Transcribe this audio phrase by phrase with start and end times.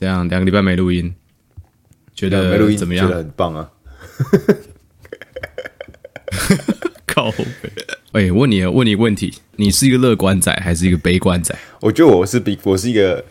[0.00, 1.14] 这样两个礼拜没录音，
[2.14, 3.06] 觉得没录音怎么样？
[3.06, 3.70] 觉得很棒啊！
[7.04, 7.44] 靠北！
[8.12, 11.54] 哎、欸，问你，问你问题，你是一个乐观仔还是一个悲观仔？
[11.82, 13.22] 我觉得我是比我是一个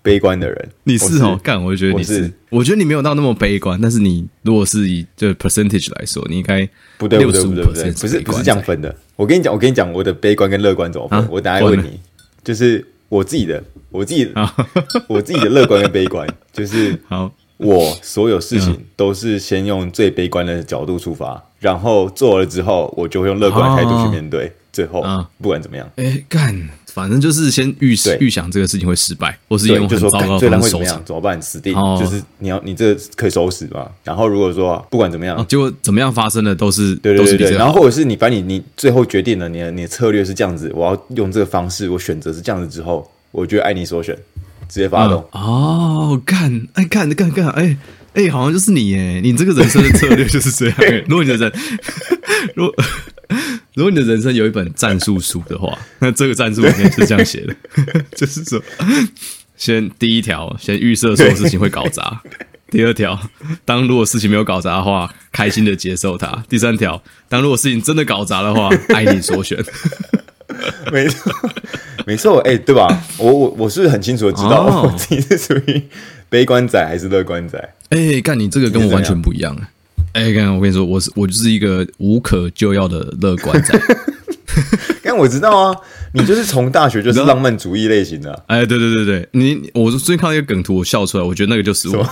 [0.00, 0.68] 悲观的人。
[0.84, 6.66] 你是哦，干，我觉得你是，我是，我觉得你没有到那么悲观，但是你如果是以这 percentage 来说，你应该
[6.96, 8.96] 不对不对不对不对，不是不是这样分的。
[9.16, 11.18] 我跟你讲，我跟你讲，我的悲观跟乐观怎么分？
[11.18, 12.00] 啊、我等下问你，
[12.42, 12.82] 就是
[13.14, 14.50] 我自己的，我自己的，
[15.06, 17.30] 我自己的乐观跟悲观，就是好。
[17.56, 24.52] 我所有事情都是先用最悲观的角度出发，然后做了之后，我就会用乐观的态度去面对。
[24.72, 25.00] 最后，
[25.40, 31.42] 不管怎么样，哎，干，反正就是先预预想这个事情会失败，或是用很糟糕的方式收场，怎么办？
[31.42, 33.86] 死定，就是你要你这可以收拾嘛。
[34.04, 44.16] 然后如果说不管怎么样，结果怎么样发生的都是对对对，然后或者是你把你你最后决定了你的你的策略是这样子，我要用这个方式，我选择是这样子之后，我觉得爱你所选。
[44.66, 46.22] 直接发动、嗯、哦！
[46.24, 47.76] 干，哎，干，干，干，哎，
[48.14, 49.20] 哎，好像就是你耶！
[49.22, 50.76] 你这个人生的策略就是这样。
[51.06, 51.52] 如果你的人，
[52.56, 52.74] 如果
[53.74, 57.54] 如果你的人生有一本战术书的话， 那这个战术里面是这样写的，
[58.16, 58.60] 就是说，
[59.56, 62.20] 先第一条，先预设所有事情会搞砸；
[62.70, 63.18] 第二条，
[63.64, 69.58] 当如果事情没有搞砸的话，开心的接受它；第三条，当如果事情真的搞砸的话，爱你所选。
[70.92, 71.32] 没错，
[72.06, 72.86] 没错，哎，对吧？
[73.18, 75.82] 我我我是很清楚的知道我自己是属于
[76.28, 77.74] 悲观仔还是乐观仔。
[77.88, 79.56] 哎，干你这个跟我完全不一样。
[80.14, 83.78] 哎，干我跟你说，我是我就是一个无可救药的乐观仔。
[85.02, 85.76] 但我知道啊，
[86.12, 88.42] 你就是从大学就是浪漫主义类型的。
[88.46, 92.08] 哎，对对对对，你我最近看到一个梗图，我笑出来，我觉得那个就是我。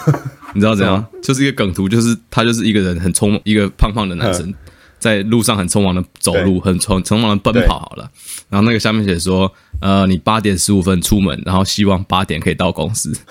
[0.55, 1.05] 你知道怎样？
[1.23, 4.53] 就是一个梗图，就是他就是一个人很匆忙，一个胖胖的男生。
[4.99, 8.09] 在路上很匆忙的走路，很匆匆忙的奔跑，好了。
[8.49, 13.13] 然后那个下面写说：“呃，你八点十五分出门，然后希望八点可以到公司。”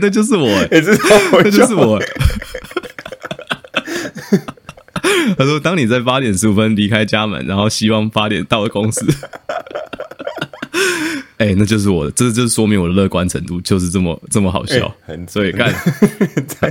[0.00, 0.82] 那就是我， 欸，
[1.32, 2.00] 那就是我。
[5.36, 9.06] 他说：“当你在八点十五分离开家门，然后希望八点到了公司。
[11.38, 15.72] ”哎、欸，那就是我的，这就是说明我的乐观程度就是这么这么好笑，欸、很所以看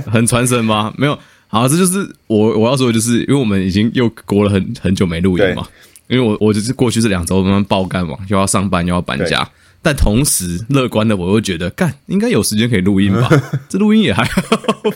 [0.06, 0.94] 很传神吗？
[0.96, 1.18] 没有，
[1.48, 5.66] 好，这就是我我要说的就是，因为我们已经又过了很很久没录音嘛，
[6.06, 9.50] 因为我我就是过去这两周慢慢爆肝嘛，又要上班又要搬家，对
[9.82, 13.28] 但同时乐观的我又觉得干应该有时间可以录音吧，
[13.68, 14.40] 这录音也还好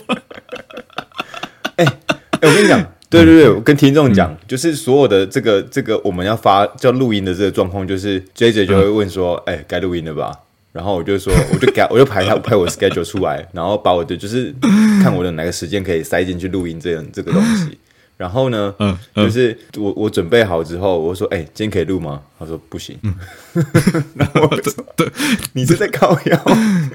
[0.07, 0.21] 吧。
[1.77, 2.91] 哎哎、欸欸，我跟你讲。
[3.07, 10.33] 对对对，我跟听众讲，嗯、就是所有的这个这个我们要发叫录音的这个状况，就是 J J 就会问说：“哎、嗯，该录音了吧？”
[10.73, 14.53] 然后我就说：“我就改，我就排他排我 schedule 出来，然后把我的就是
[15.01, 17.77] 看我的哪个时间可以塞进去录音这样这个东西。
[18.17, 22.97] 然后呢，嗯，嗯就是我我准备好之后，我说：‘哎，今天可以录吗？’他说：‘不行。’
[24.15, 25.11] 然后我说：‘对，
[25.53, 26.45] 你是在靠腰？’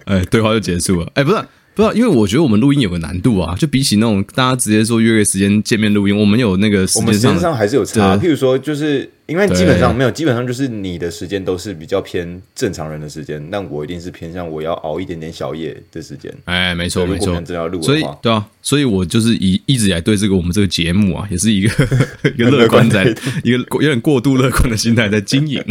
[0.06, 1.10] 哎，对话就结束了。
[1.14, 1.42] 哎，不是。
[1.74, 8.16] 不是，因为我觉得我们录音有个难度啊，就比起那种大家直接说约个时间见面录音，我们有那个时间上，上还是有差。
[8.16, 16.30] 譬如说，就是因为基本上没有，基本上就是你的时间都是比较偏正常人的时间，但我一定是偏向我要熬一点点小夜的时间。
[16.44, 21.88] 哎，没错没错，真要录，所以对啊，所以我就是一一直以来对这个我们这个节目啊，也是一个
[22.36, 23.04] 一个乐观在
[23.44, 25.64] 一个有点过度乐观的心态在经营。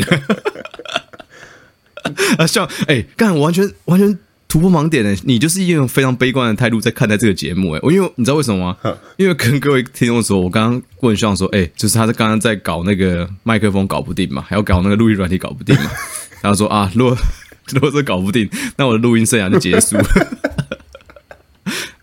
[2.40, 4.18] 啊，像哎，干完全完全。
[4.50, 5.16] 突破盲点呢？
[5.26, 8.98] 你就是一种非常悲观的态度在看待这个节目诶，我因为你知道为什么吗？
[9.16, 15.92] 因为跟各位听众说，我刚刚问学长说，哎，就是他在刚刚在搞那个麦克风搞不定嘛，还要搞那个录音软体搞不定嘛，
[16.42, 17.16] 然后说啊，如果
[17.72, 20.06] 如果这搞不定，那我的录音生涯就结束了。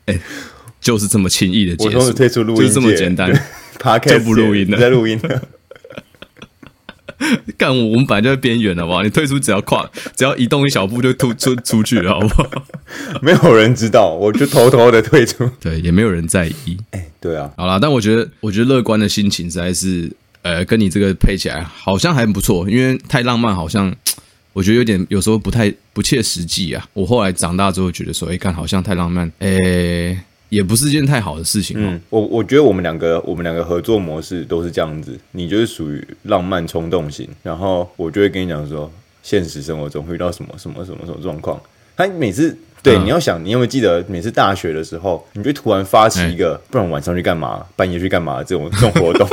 [0.04, 0.20] 哎，
[0.80, 3.28] 就是这么轻易的结束，退出录音，就是这么简单，
[4.06, 5.42] 就不录音了，在录音了。
[7.56, 9.02] 干我，我们本来就在边缘，好不好？
[9.02, 12.50] 你退出只要跨，只要移动一小步就突 出出去了，好不好？
[13.22, 15.48] 没有人知道，我就偷偷的退出。
[15.60, 16.76] 对，也没有人在意。
[16.90, 17.50] 哎、欸，对啊。
[17.56, 20.10] 好啦，但我觉得，我觉得乐观的心情实在是，
[20.42, 22.68] 呃，跟你这个配起来好像还不错。
[22.68, 23.94] 因为太浪漫，好像
[24.52, 26.86] 我觉得有点，有时候不太不切实际啊。
[26.92, 30.18] 我后来长大之后觉得说，哎、欸，看好像太浪漫，哎、欸。
[30.48, 31.76] 也不是件太好的事情。
[31.78, 38.90] 嗯，我我觉得我们两个我们两个合作模式都是这样子，你就是属于浪漫冲动型，然后我就会跟你讲说，
[39.22, 41.60] 现实生活中会遇到什么什么什么什么状况。
[41.96, 49.28] 他每次对、嗯、你要想，你有没有记得每次大学的时候，你就突然发起一个，欸、不然晚上去干嘛，半夜去干嘛这种这种活动。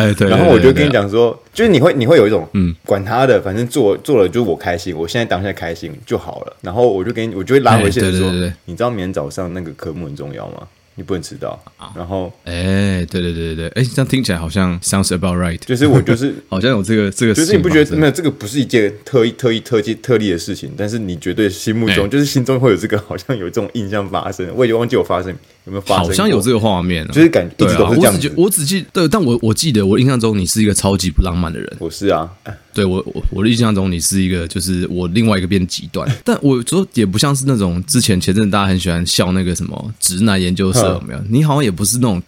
[0.00, 6.56] 哎，对，然后我就跟你讲说，就是你会你会有一种，嗯，管他的，反正做做了就我开心，我现在当下开心就好了。
[6.62, 8.30] 然后我就跟你，我就会拉回现实说，
[8.64, 10.66] 你知道明天早上那个科目很重要吗？
[10.96, 11.58] 你不能迟到。
[11.94, 15.58] 然后，哎，对对对对对，哎，这样听起来好像 sounds about right。
[15.60, 24.46] 就是我就是 好像有这个这个，就是你不觉得没有这个不是一件特意特意特技特例的事情，但是你绝对心目中就是心中会有这个好像有这种印象发生。
[24.54, 28.32] 我已经忘记我发生有没有发生，好像有这个画面，就是感觉一直都是这样子。
[28.36, 31.76] 我只记得，但我我记得我印象中你是一个超级不浪漫的人。
[31.78, 32.28] 我是啊，
[32.72, 41.20] 对我我我的印象中你是一个就是我另外一个变极端， 但我说也不像是那种之前前阵大家很喜欢笑那个什么直男研究社有没有？
[41.28, 42.22] 你好像也不是那种。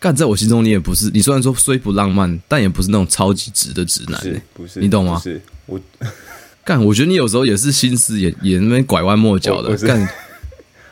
[0.00, 1.10] 干，在我心中，你也不是。
[1.12, 4.78] 你虽然说虽不浪漫，但也不是那种超级直的直男，欸，不是？
[4.78, 5.20] 你懂吗？
[5.20, 5.80] 是我
[6.64, 9.76] 干，我觉得你有时候也是心思也也那边拐弯抹角的。
[9.78, 10.08] 干，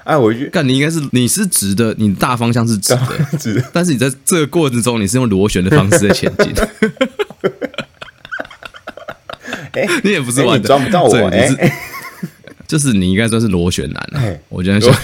[0.06, 3.02] 哎，我干，你应该是你是直的，你大方向是直的，
[3.38, 3.64] 直的。
[3.72, 6.54] 但是你在这个过程中，你是用螺旋的方式在前进。
[9.72, 11.16] 哎，你也不是弯的，抓不到我。
[11.28, 11.72] 哎，
[12.68, 14.22] 就是你应该算是螺旋男了。
[14.48, 14.80] 我觉得。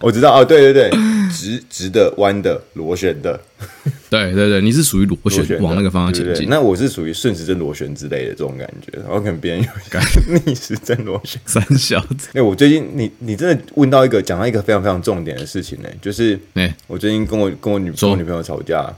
[0.00, 0.90] 我知道哦，对对对，
[1.30, 3.38] 直直的、弯的、螺旋的，
[4.10, 10.02] 对对对，你是属于螺旋往那个方向前进，对对对，那我是属于顺时针螺旋之类的这种感觉，然后可能别人有感
[10.46, 12.28] 逆时针螺旋，三小子。
[12.34, 18.92] 哎，我最近你你真的问到一个讲到一个非常非常重点的事情呢，就是哎我最近跟我跟我女跟我女朋友吵架，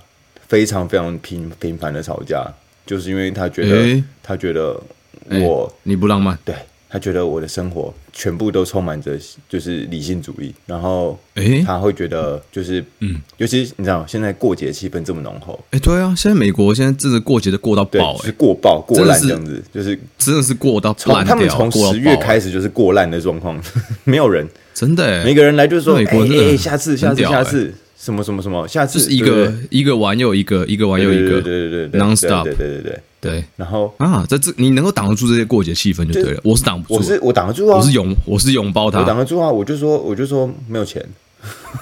[0.49, 2.47] 非常非常频频繁的吵架，
[2.87, 4.81] 就是因为她觉得她觉得
[5.29, 6.55] 我你不浪漫，对。
[6.91, 9.17] 他觉得我的生活全部都充满着
[9.49, 11.17] 就是理性主义，然后
[11.65, 23.63] 他会觉得就是嗯，尤其你知道现在过节气氛这么浓厚，哎，对啊，现在美国现在真的过节都过到爆，是过爆过烂这样子，就是真的是过到从他们从十月开始就是过烂的状况，
[24.05, 24.47] 没有人。
[24.73, 33.01] 真的，每个人来就是说，哎，下次下次下次什么什么什么，下次是一个一个玩又一个，一个玩又一个，对对对对，nonstop，对对对对。
[33.21, 36.41] 对，然后啊，在这你能够挡得住这些过节气氛就对了。
[36.43, 39.49] 我是挡不住，我是我挡得住啊，我是拥我是拥抱他，我挡得住啊。
[39.51, 41.05] 我就说我就说没有钱，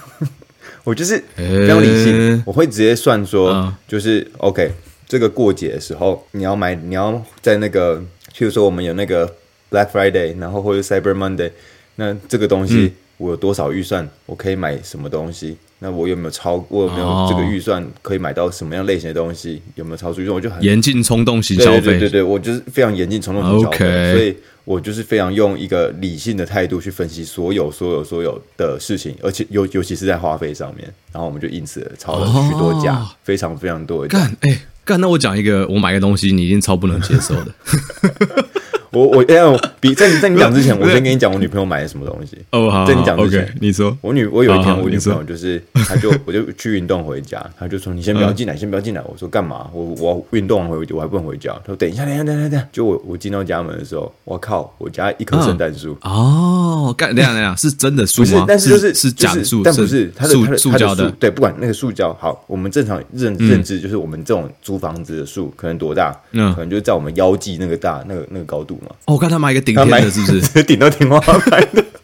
[0.85, 4.73] 我就是非常理性，我会直接算说，就是 OK。
[5.07, 7.99] 这个过节的时候，你要买，你要在那个，
[8.37, 9.27] 譬如说我们有那个
[9.71, 11.51] Black Friday，然后或者 Cyber Monday，
[11.95, 15.57] 那这个东西我有多少预算，我可以买什么东西？
[15.81, 16.65] 那我有没有超？
[16.69, 19.63] 我有没有这个预算可以买到什么样类型的东西？
[19.77, 20.35] 有没有超出预算？
[20.35, 21.81] 我就很严禁冲动型消费。
[21.81, 24.13] 对对对，我就是非常严禁冲动型消费。
[24.13, 30.93] 所以我就是非常用一个理性的态度去分析所有所有所有的事情，而且尤尤其是在花费上面。
[31.13, 34.09] 然后我们就因此超了许多架，非常非常多的。
[34.09, 37.55] 干哎干，那我讲一个，我买个东西，你一定超不能接受的。
[38.91, 42.39] 我我要比在你在你讲之前， 我先跟你讲我女朋友买的什么东西。
[42.51, 49.03] 哦，好，在你讲之前，你说我女我有一天我女朋友就是，她就我就去运动回家，她就说你先不要进来，先不要进来。
[49.07, 49.69] 我说干嘛？
[49.73, 51.53] 我我运动完回我还不能回家。
[51.65, 55.97] 她说等一下，等一下，等一下，就我我进到家门的时候，我靠，我家一棵圣诞树。
[56.03, 58.45] 哦，干那样那样是真的树吗？
[58.49, 61.11] 但是就是是假的树，但不是它的塑塑胶的。
[61.13, 66.15] 对，不管那个塑胶好，我们正常认认知就是我们这种租房子的树可能多大？
[66.33, 68.95] 嗯，可能就在我们腰际那个大那个那个高度嘛。
[69.07, 69.61] 哦，我看他买一个。
[69.61, 70.63] 顶天的是不是？
[70.65, 71.85] 顶到天花板的。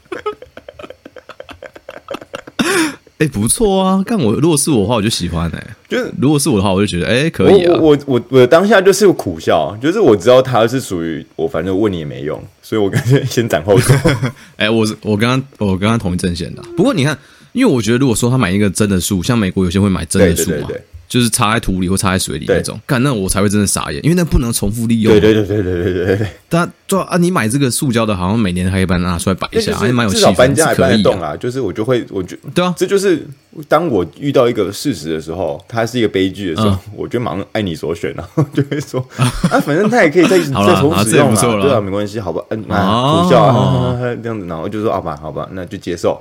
[3.19, 4.03] 哎，不错啊！
[4.05, 5.67] 看我，如果是我的话，我就喜欢哎、欸。
[5.89, 7.79] 就是如果是我的话，我就觉得哎、欸，可以啊。
[7.81, 13.95] 我我我当下就是苦笑，就是我知道他是属于我，反正问你也没用，所以我干脆先斩后奏。
[14.57, 16.63] 哎，我是我刚刚我跟他同一阵线的。
[16.77, 17.17] 不过你看，
[17.53, 20.69] 因为我觉得如果说他买一个真的树，像美国有些会买真的树嘛。
[21.15, 25.13] 就是插在土里或插在水里那种，干那我才会真的傻眼，因为那不能重复利用。
[25.13, 26.27] 对对对对对对对对。
[26.49, 30.19] 但对啊，你买这个塑胶的，好像每年还可以把它拿出来摆一下，还蛮有气氛。
[30.19, 31.37] 至少搬家还搬得动啊。
[31.37, 33.25] 就是我就会，我就对啊，这就是
[33.69, 46.21] 当我遇到一个事实的时候，它是一个悲剧的时候，我就马上爱你所选，然后就会说啊，反正它也可以再 再重复使用嘛，对啊，没关系，好吧，嗯，啊，苦笑啊， 这样子，然后就说好吧，好吧，那就接受。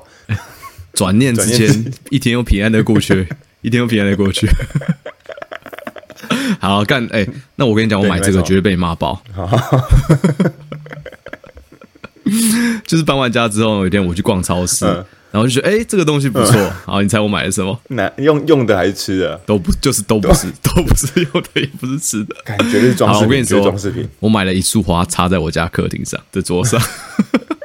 [0.94, 3.28] 转念之间，一天又平安的过去，
[3.63, 4.48] 一天又平安的过去。
[6.60, 9.22] 好干哎、欸，那我跟你讲，我买这个绝对被你骂爆。
[12.86, 16.55] 就是搬完家之后，有一天我去逛超市，嗯、然后就觉得哎、欸，这个东西不错。
[16.55, 17.77] 嗯、好，你猜我买的什么？
[17.89, 19.38] 那用用的还是吃的？
[19.46, 23.27] 都不就是都不是，都不是用的，也不是吃的，感觉是装饰品。
[23.27, 24.08] 我跟你说，装饰品。
[24.20, 26.82] 我买了一束花，插在我家客厅上的桌上。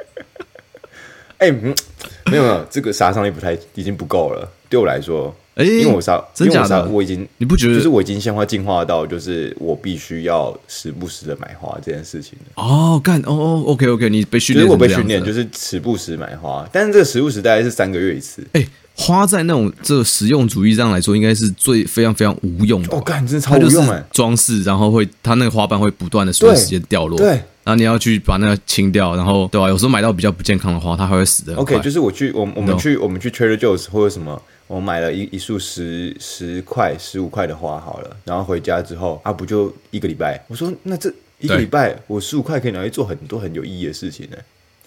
[1.37, 4.51] 哎、欸，没有没有，这个杀伤力不太，已经不够了。
[4.67, 5.33] 对我来说。
[5.59, 6.23] 哎，因为我啥？
[6.33, 6.87] 真假的？
[6.87, 7.75] 我已经你不觉得？
[7.75, 18.41] 就是我已经鲜花进化到，就是我必须要时不时的买花这件事情哦，干哦哦，OK OK，你被训练，我被训练就是时不时买花，但是这个时不时大概是三个月一次。
[18.53, 22.95] 哎，花在那种这个实用主义上来说，应该是最非常非常无用的。
[22.95, 24.01] 哦，干，真的超无用哎！
[24.13, 27.41] 装饰，然后会它那个花瓣会不断的随时间掉落，对。
[27.65, 29.69] 然后你要去把那个清掉，然后对吧、啊？
[29.69, 31.53] 有时候买到比较不健康的花，它还会死的。
[31.55, 40.39] OK，就是我去我我们去我们去 Trader Joe's 或者什么，我买了一一束十十块十五块的花好了，然后回家之后啊，不就一个礼拜？
[40.47, 44.37] 我说那这一个礼拜我十五块可以拿去做很多很有意义的事情呢。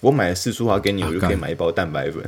[0.01, 2.23] 我买了四束花给你，我就可以买一包蛋白粉。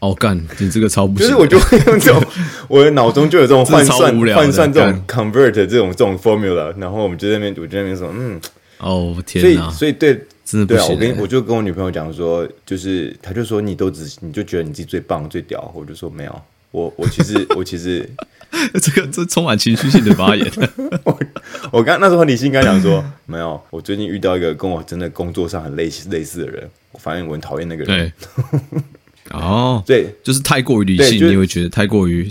[0.00, 1.28] 哦干，你这个超不行。
[1.28, 2.22] 就是我就会用这种，
[2.68, 8.40] 我的脑中就有这种 换算换算这种 convert 这种这种 formula，然后我们就在那边，我就在那边说，嗯，
[8.80, 10.76] 哦天，所以所以对，真的不行。
[10.76, 18.08] 对啊，我跟我就跟我女朋友讲说，就是她就说你都只你就觉得你自己最棒最屌，我就说没有，我我其实我其实
[18.80, 20.50] 这个这充满情绪性的发言。
[21.04, 21.18] 我
[21.72, 26.68] 我刚那时候很理性跟她讲说，没有，我最近遇到一个跟我真的工作上很类似类似的人。
[26.92, 28.12] 我发现我很讨厌那个人。
[28.24, 28.80] 对，
[29.30, 32.28] 哦，对，就是太过于理性，你会觉得太过于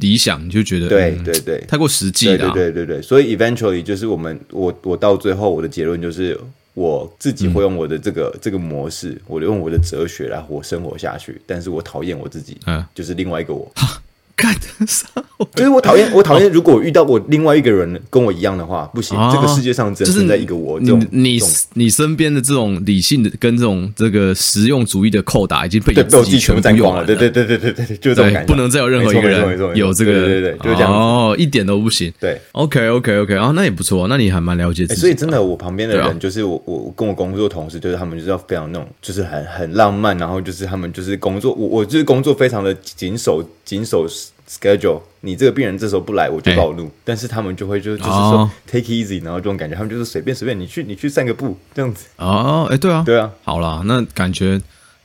[0.00, 2.50] 理想，你就觉得对对对，太过实际了。
[2.52, 6.38] 对对对对，所以 eventually 就是我们我我到最后我的结论就是
[6.78, 11.40] 我自己会用我的这个这个模式，我用我的哲学来活生活下去。
[11.44, 13.70] 但是我讨厌我自己，嗯，就是另外一个我。
[14.38, 15.10] 干得上，
[15.56, 16.48] 就是我讨厌，我讨厌。
[16.52, 19.18] 如果我遇到我另外一个人跟我一样的话，不行。
[19.32, 20.78] 这个世界上只存在一个我。
[20.78, 21.40] 你你
[21.74, 27.04] 你身边的这种理性的跟这种这个实用主义的扣打已经被被我自己全部占光了。
[27.04, 28.52] 对对对对对对，就这种感觉。
[28.52, 30.92] 不能再有任何一个人有这个，对对对，就是这样。
[30.92, 32.12] 哦，一点都不行。
[32.20, 35.00] 对，OK OK OK，啊，那也不错，那你还蛮了解自己。
[35.00, 44.08] 所以真的，我旁边的人就是我我跟我工作同事，就是他们就是要非常那种，就是很很浪漫，然后就是他们就是工作，我我就是工作非常的谨守谨守。
[44.50, 46.84] schedule，你这个病人这时候不来，我就暴怒。
[46.84, 52.06] 欸、但是他们就会就就是说、哦、take easy，然后这种感觉，他们就是随便随便，你去你去散个步这样子。
[52.16, 54.58] 哦，哎、欸，对啊，对啊，好啦，那感觉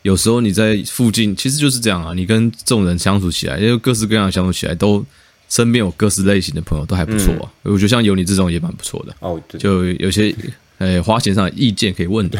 [0.04, 2.14] 有时候你在附近，其实就是这样啊。
[2.16, 5.06] 你跟这种人相处起来，因为各式各样的相处起来，都
[5.50, 7.52] 身边有各式类型的朋友，都还不错啊。
[7.66, 9.38] 嗯、我觉得像有你这种也蛮不错的哦。
[9.50, 10.34] 对就有些
[10.78, 12.40] 呃、欸、花钱上的意见可以问的。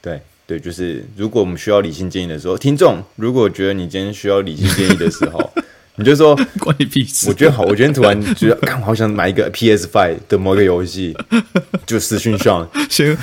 [0.00, 5.50] 对对，就是如果我们需要理性建议的时候，听众如果觉得你今天需要理性建议的时候。
[5.96, 7.28] 你就说 关你屁事！
[7.28, 11.16] 我觉得好，我今天突然觉得， 看我好想买一个 PS Five 的某个游戏，
[11.86, 13.16] 就私讯上，先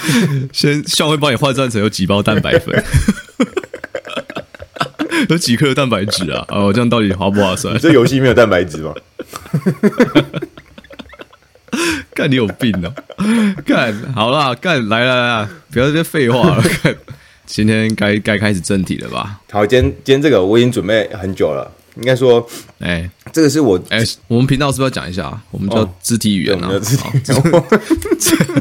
[0.54, 2.84] 先上会帮你换算成有几包蛋白粉，
[5.30, 6.46] 有几克蛋白质啊？
[6.48, 7.78] 哦，这样到底划不划算？
[7.78, 8.94] 这游戏没有蛋白质吗？
[12.14, 12.94] 干你有病哦！
[13.66, 16.64] 干好啦，干来来来，不要再废话了。
[16.84, 16.96] 干，
[17.46, 19.42] 今天该该开始正题了吧？
[19.52, 21.70] 好，今天今天这个我已经准备很久了。
[21.96, 22.46] 应该说，
[22.80, 25.42] 哎、欸，这个是我哎、欸，我们频道是不是要讲一下？
[25.52, 27.44] 我们叫肢体语言啊，肢体语言。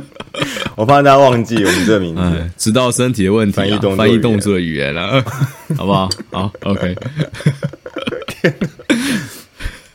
[0.77, 5.25] 我怕大家忘记我们这个名字，欸、知道身体的问题，翻译动翻译动作的语言了、啊，
[5.77, 6.09] 好不好？
[6.31, 6.97] 好，OK。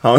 [0.00, 0.16] 好，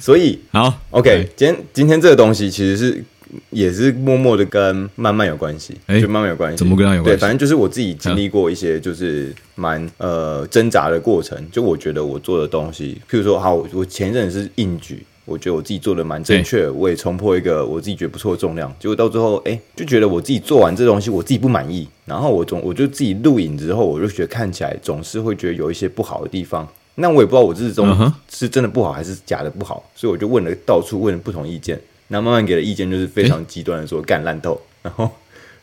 [0.00, 1.32] 所以好，OK。
[1.36, 3.04] 今天今天这个东西其实是。
[3.50, 6.56] 也是默默的跟慢慢有关系，欸、就慢慢有关系。
[6.56, 7.16] 怎么跟他有关系？
[7.16, 11.38] 对，反正就是我自己经历过一些，就是蛮呃挣扎的过程。
[11.50, 18.74] 就我觉得我做的东西，譬如说，好，我前一阵是硬举，我觉得我自己做的蛮正确，欸、我也冲破一个我自己觉得不错的重量。
[18.78, 21.88] 结果到最后，哎、欸，就觉得我自己做完这东西，我自己不满意。
[22.04, 26.68] 然后我总我就自己录影之后，我就觉得看起来总是会觉得有一些不好的地方。
[26.96, 31.80] 那我也不知道我这中是真的不好还是假的不好，所以我就问了到处问了不同意见。
[32.08, 35.10] 然后慢慢给的意见就是非常极端的说干烂透，然后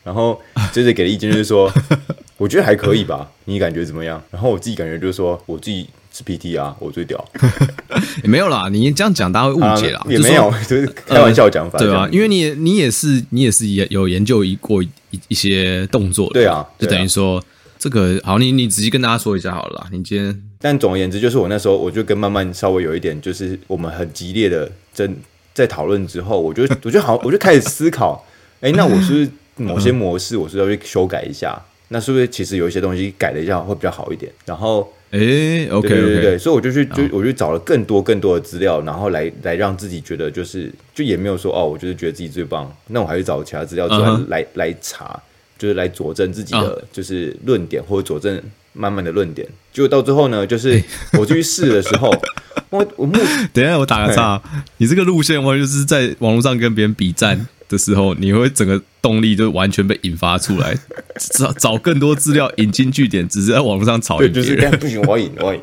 [0.04, 0.40] 然后
[0.72, 1.72] 接着给的意见就是说
[2.36, 4.22] 我觉得还可以吧，你感觉怎么样？
[4.30, 7.24] 然后我自己感觉就是说我自己是 PT 啊，我最屌。
[8.24, 14.88] 也没有啦，你这样讲大家会误解啦，也没有， 就是开玩笑讲法，对啊，因为你你也是你也是也有研究一过一
[15.28, 17.42] 一些动作的，对啊，就等于说
[17.78, 25.16] 这个好，你你仔细跟大家说一下好了啦，你今天但总而言之就是我那时候我就跟慢慢稍微有一点就是我们很激烈的争。
[25.54, 28.24] 在讨论之后，我就我就好，我就开始思考，
[28.60, 31.60] 哎、欸，那我是不是某些模式，我是是要去修改一下？
[31.88, 34.32] 那是不是其实有一些东西改了一下会比较好一点？
[34.46, 44.28] 然后，哎、欸、，OK，对对对，所以我就去就我就找了更多更多的资料，然后来来让自己觉得就是就也没有说哦，我就是觉得自己最棒，那我还是找其他资料出来、uh huh.
[44.28, 45.22] 来来查，
[45.58, 47.88] 就是来佐证自己的就是论点、uh huh.
[47.90, 48.42] 或者佐证
[48.72, 49.46] 慢慢的论点。
[49.72, 50.82] 结果到最后呢，就是
[51.18, 52.10] 我去试的时候。
[52.70, 53.12] 我我目
[53.52, 54.40] 等一下，我打个岔。
[54.78, 60.74] 你这个路线，我就是在网络上跟别人比战的时候，你会整个动力就完全被引发出来，
[61.34, 64.56] 找找更多资料，引经据典，只是在网络上吵赢别人。
[64.56, 65.60] 对，就是不行，我赢，我赢。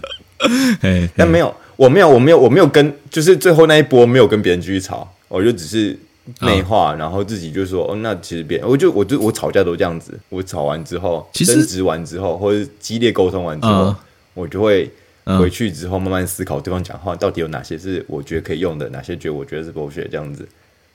[0.80, 5.98] 嘿，但没有，我没有，我没有，我没有跟，就是最后那一波没有跟别人继续吵，我就只是
[6.40, 13.94] 内化，然后自己就说，哦，那其实别人，我就我就我吵架都这样子，我吵完之后，争执完之后，或者激烈沟通完之后，
[14.34, 14.90] 我就会。
[15.38, 20.44] 回去之后慢慢思考对方讲话到底有哪些是我觉得可以用的，哪些觉得我觉得是狗血这样子，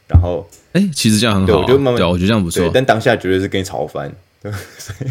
[0.09, 2.69] 然后哎、欸，其实这样很好、我就慢慢对，我觉得这样不错。
[2.73, 5.09] 但当下绝对是跟你吵翻，对， 所以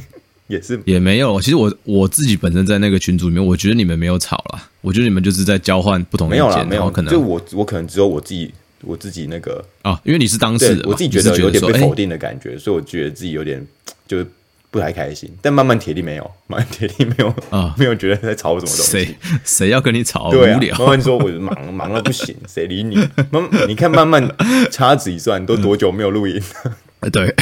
[0.48, 1.40] 也是也没有。
[1.40, 8.52] 其实我我自己本身在那个群组里面，我觉得你们没有吵啦，我觉得你们就是在交换不同意见，没有啦，没有可能就我我可能只有我自己
[8.86, 13.66] 我自己那个啊，因为你是当事人，我自己觉得有点被否定的感觉，所以我觉得自己有点
[14.06, 14.26] 就是。
[14.74, 18.90] 不太开心，但慢慢铁力没有， 慢慢铁力没有啊，没有觉得在吵什么东西。
[18.90, 20.32] 谁谁要跟你吵？
[20.32, 20.76] 对啊，无聊。
[20.78, 22.96] 慢慢说，我忙忙到不行， 谁理你？
[23.30, 24.28] 慢，你看慢慢
[24.72, 26.42] 掐指一算，都多久没有录音？
[26.98, 27.32] 嗯、对，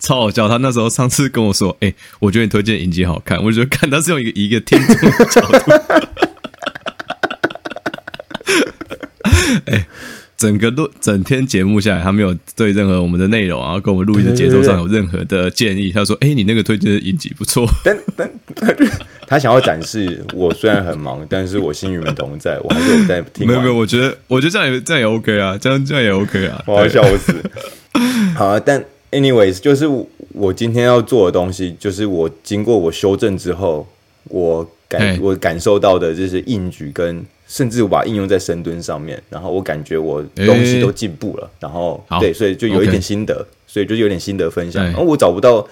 [0.00, 0.48] 超好笑。
[0.48, 5.70] 他那时候上次跟我说：“哎、欸，我觉得你推荐影集好看。”我觉得看他是用一个一个听众的角度。
[9.66, 9.86] 哎、欸。
[10.42, 15.92] 整个录整天节目下来，他没有对任何我们的内容啊，跟我们录音的节奏上有任何的建议。
[15.92, 18.28] 他说：“哎、欸，你那个推荐的影集不错。” 但但
[19.28, 23.46] 他想要展示我虽然很忙，但是我心与你们同在，我还是有在听。
[23.46, 27.32] 没有没有，我觉得我觉得这样也这样也 OK 啊，这样这样也 OK 啊， 我要笑死。
[28.34, 29.86] 好啊，但 anyways，就是
[30.32, 33.86] 我今天要做的东西，就是我经过我修正之后，
[34.24, 37.24] 我感我感受到的就是硬举跟。
[37.52, 44.82] 甚至我把它应用在深蹲上面，然后我感觉我东西都进步了，欸、然后对，所以就有一点心得所以就有点心得分享。
[44.82, 45.68] 然后我找不到，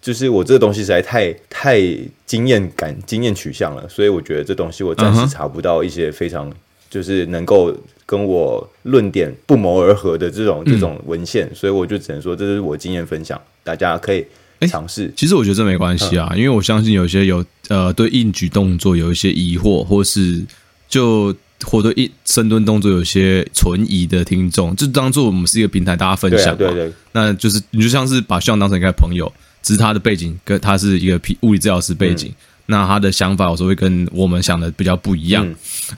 [0.00, 1.80] 就是我这个东西实在太太
[2.24, 6.48] 经验感、经验取向了，所以我觉得这东西我暂时查不到一些非常
[6.88, 14.24] 就是能够跟我论点不谋而合的这种这种文献，嗯、所以我就只能说这是我经验分享，大家可以
[14.68, 15.12] 尝试、欸。
[15.16, 20.44] 其实我觉得这没关系啊，嗯、因为我相信有些有呃对硬举动作有一些疑惑，或是。
[20.88, 26.54] 就或者一深蹲动作有些存疑的听众，就当做我们是一个平台，大家分享嘛。
[26.56, 29.30] 对、啊、对对，那就是你就像是把希望当成一个朋友，
[29.60, 32.34] 只是他的背景跟他是一个物理治疗师背景，嗯、
[32.66, 35.44] 那他的想法有时候会跟我们想的比较不一样。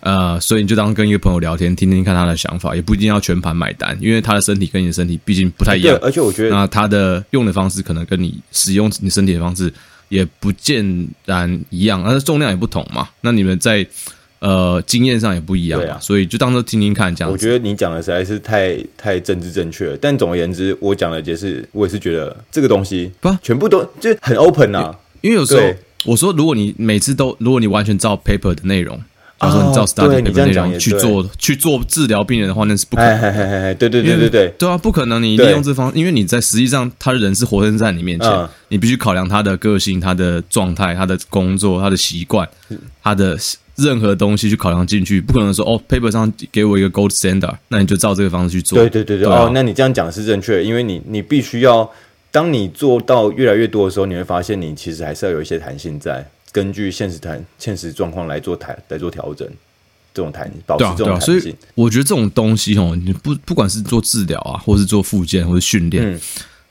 [0.00, 5.98] 嗯、呃，所以你就当跟一个朋友聊天，听听看他的想法，也不一定要全盘买单，因为他的身体跟你的身体毕竟不太一样。
[6.00, 9.70] 而且我觉得，那他的用的方式可能跟你使用你身体的方式
[10.08, 13.06] 也不见然一样，但是重量也不同嘛。
[13.20, 13.86] 那你们在。
[14.40, 17.32] 呃，经验上也不一样，所以就当做听听看这样子。
[17.32, 24.96] 我觉得你讲的实在是太太政治正确了，但总而言之，我讲的也是，我也是觉得这个东西不全部都就很 open 啊。
[25.20, 25.62] 因为有时候
[26.06, 28.98] 我说，如果你每次都，如果你完全照 paper 的内容，
[29.38, 33.20] 他说你照 study 的内容去做去做治疗病人的话，那是不可能。
[33.74, 35.22] 对对对对对，对啊，不可能。
[35.22, 42.48] 你利用这方，因为你在实际上，他的人是活生生在你面前，你必须考量他的个性、他的状态、他的工作、他的习惯、
[43.02, 43.38] 他的。
[43.80, 48.78] 任何东西去考量进去，不可能说哦，paper 上给我一个 gold standard，那你就照这个方式去做。
[48.78, 51.90] 对对对对，对啊、哦，那你这样讲是正确的，因为你你必须要，
[52.30, 59.48] 当你做到越来越多的时候，你会发现你其实还是要有一些弹性在，根据现实弹现实状况来做弹来做调整，
[60.12, 61.34] 这种弹保持这种弹性。
[61.34, 66.20] 啊啊，所以我觉得这种东西哦，你不不管是做治疗啊，或是做复健或者训练，嗯、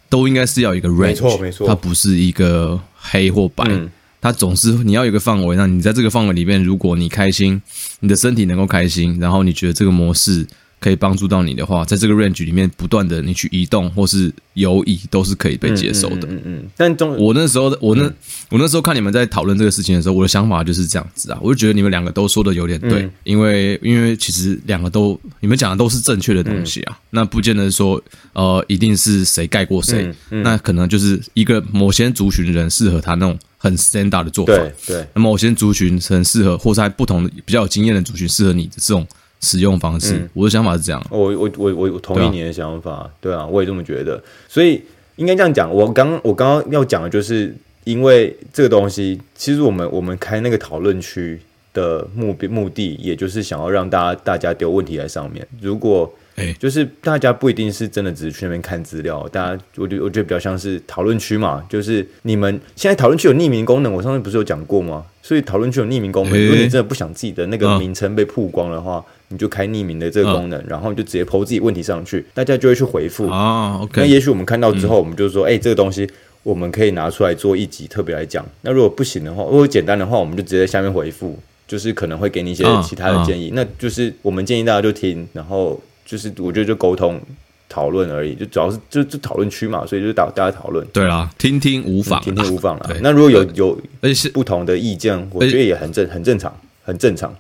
[0.10, 3.64] 都应该是要一个 range，没错没错，它不是一个黑或白。
[3.68, 3.90] 嗯
[4.22, 7.62] 它总是你要有个范围，那你在这个范围里面，如果你开心，
[8.02, 10.46] 你的身体能够开心，然后你觉得这个模式。
[10.80, 16.28] 可以帮助到你的话，在这个 range 里面不断的你去移动或是游移都是可以被接受的。
[16.30, 16.66] 嗯嗯。
[16.78, 18.16] 但中我那时候，我那、嗯、
[18.50, 39.06] 我那时候看你们在讨论这个事情的时候，我的想法就是这样子啊，我就觉得你们两个都说的有点对，嗯、因为因为其实两个都你们讲的都是正确的东西啊，嗯、那不见得说呃一定是谁盖过谁，那可能就是一个某些族群的人适合他那种很 standard 的做法，对对，那某些族群很适合，或是在不同的比较有经验的族群适合你的这种。
[39.42, 41.06] 使用方式，嗯、我的想法是这样。
[41.10, 44.22] 我我我我同意你的想法，对啊，对啊，我也这么觉得。
[44.48, 44.82] 所以
[45.16, 51.40] 应该这样讲，我刚我刚刚要讲的就是，因为这个东西，其实我们我们开那个讨论区
[51.74, 55.48] 的目目的，也就是想要让大家大家丢问题在上面。
[55.62, 65.06] 如果哎，就是大家不一定是真的只是去那边看资料，大家我觉得我觉得比较像是讨论区嘛，就是你们现在讨论区有匿名功能，我上次不是有讲过吗？
[65.22, 69.04] 所以讨论区有匿名功能，如果你真的不想自己的那个名称被曝光的话。
[69.30, 73.80] 你就开匿名的这个功能，然后你就直接 po 自己问题上去，大家就会去回复啊。
[73.82, 76.10] OK，那也许我们看到之后，我们就说，哎，这个东西
[76.44, 78.46] 我们可以拿出来做一集特别来讲。
[78.62, 81.38] 那如果不行的话，如果简单的话，我们就直接在下面回复，
[81.68, 83.52] 就是可能会给你一些其他的建议。
[83.54, 87.22] 那就是我们建议大家就听，然后就是我觉得就沟通
[87.68, 90.84] 讨论而已，就主要是就就讨论区嘛，所以就大大家讨论。
[90.92, 92.90] 对啦，听听无妨，听听无妨啦。
[93.04, 96.52] 那如果有有而且是不同的意见，我觉得也很正很正常，
[96.84, 97.32] 很正常。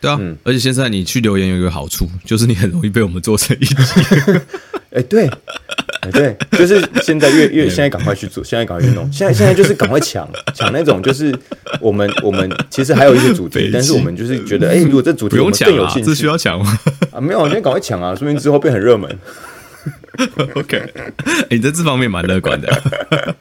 [0.00, 3.74] 对啊，嗯，而且现在你去留言有一个好处，就是你很容易被我们做成一集。
[4.94, 5.28] 哎，对，
[6.00, 11.36] 哎，对，就是现在越越现在赶快去做，现在赶快去弄，现在现在就是赶快抢 抢那种，就是
[11.80, 16.78] 我们我们其实还有一些主题， 但是我们就是觉得，哎，如果这主题我们更有兴趣，这需要抢吗？
[17.12, 19.18] 啊，没有，现在赶快抢啊，说明之后变很热门。
[20.54, 23.34] OK，欸、你在这方面蛮乐观的。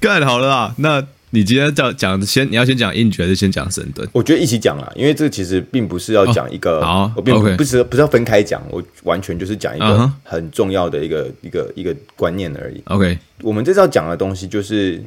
[0.00, 1.06] 干好了啊，那。
[1.34, 4.08] 你今天讲讲先，你要先讲硬举还是先讲深蹲？
[4.12, 11.32] 我觉得一起讲啦，因为这其实并不是要讲一个，哦、好，我并不是不是要分开讲，我完全就是讲一个很重要的一个、uh -huh.
[11.42, 12.80] 一个一个观念而已。
[12.84, 15.02] OK，我们这次要讲的东西就是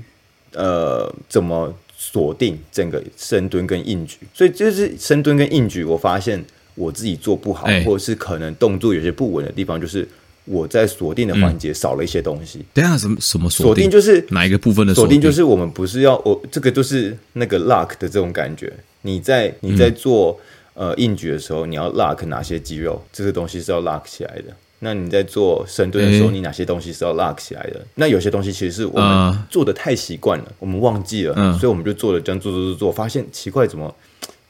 [0.52, 4.18] 呃，怎么锁定整个深蹲跟硬举。
[4.34, 6.44] 所以就是深蹲跟硬举，我发现
[6.76, 10.06] 我自己做不好，欸、或者是可能动作有些不稳的地方，就是。
[10.48, 12.66] 我在锁定的环节少了一些东西。
[12.74, 13.90] 等下什么什么锁定？
[13.90, 15.20] 就是哪一个部分的锁定？
[15.20, 18.72] 定就是我们不是要我这个就是那个 luck 的这种感觉。
[19.02, 20.40] 你在你在做、
[20.74, 23.02] 嗯、呃硬举的时候，你要 luck 哪些肌肉？
[23.14, 24.56] 这个东西是要 luck 起来的。
[24.80, 27.80] 那你在做深蹲的时候，你哪些东西是要 lock 起来的？
[27.80, 33.94] 欸、那有些东西其实是我们做的太习惯了、呃，我们忘记了、嗯，所以我们就做了这样做做做做，发现奇怪，怎么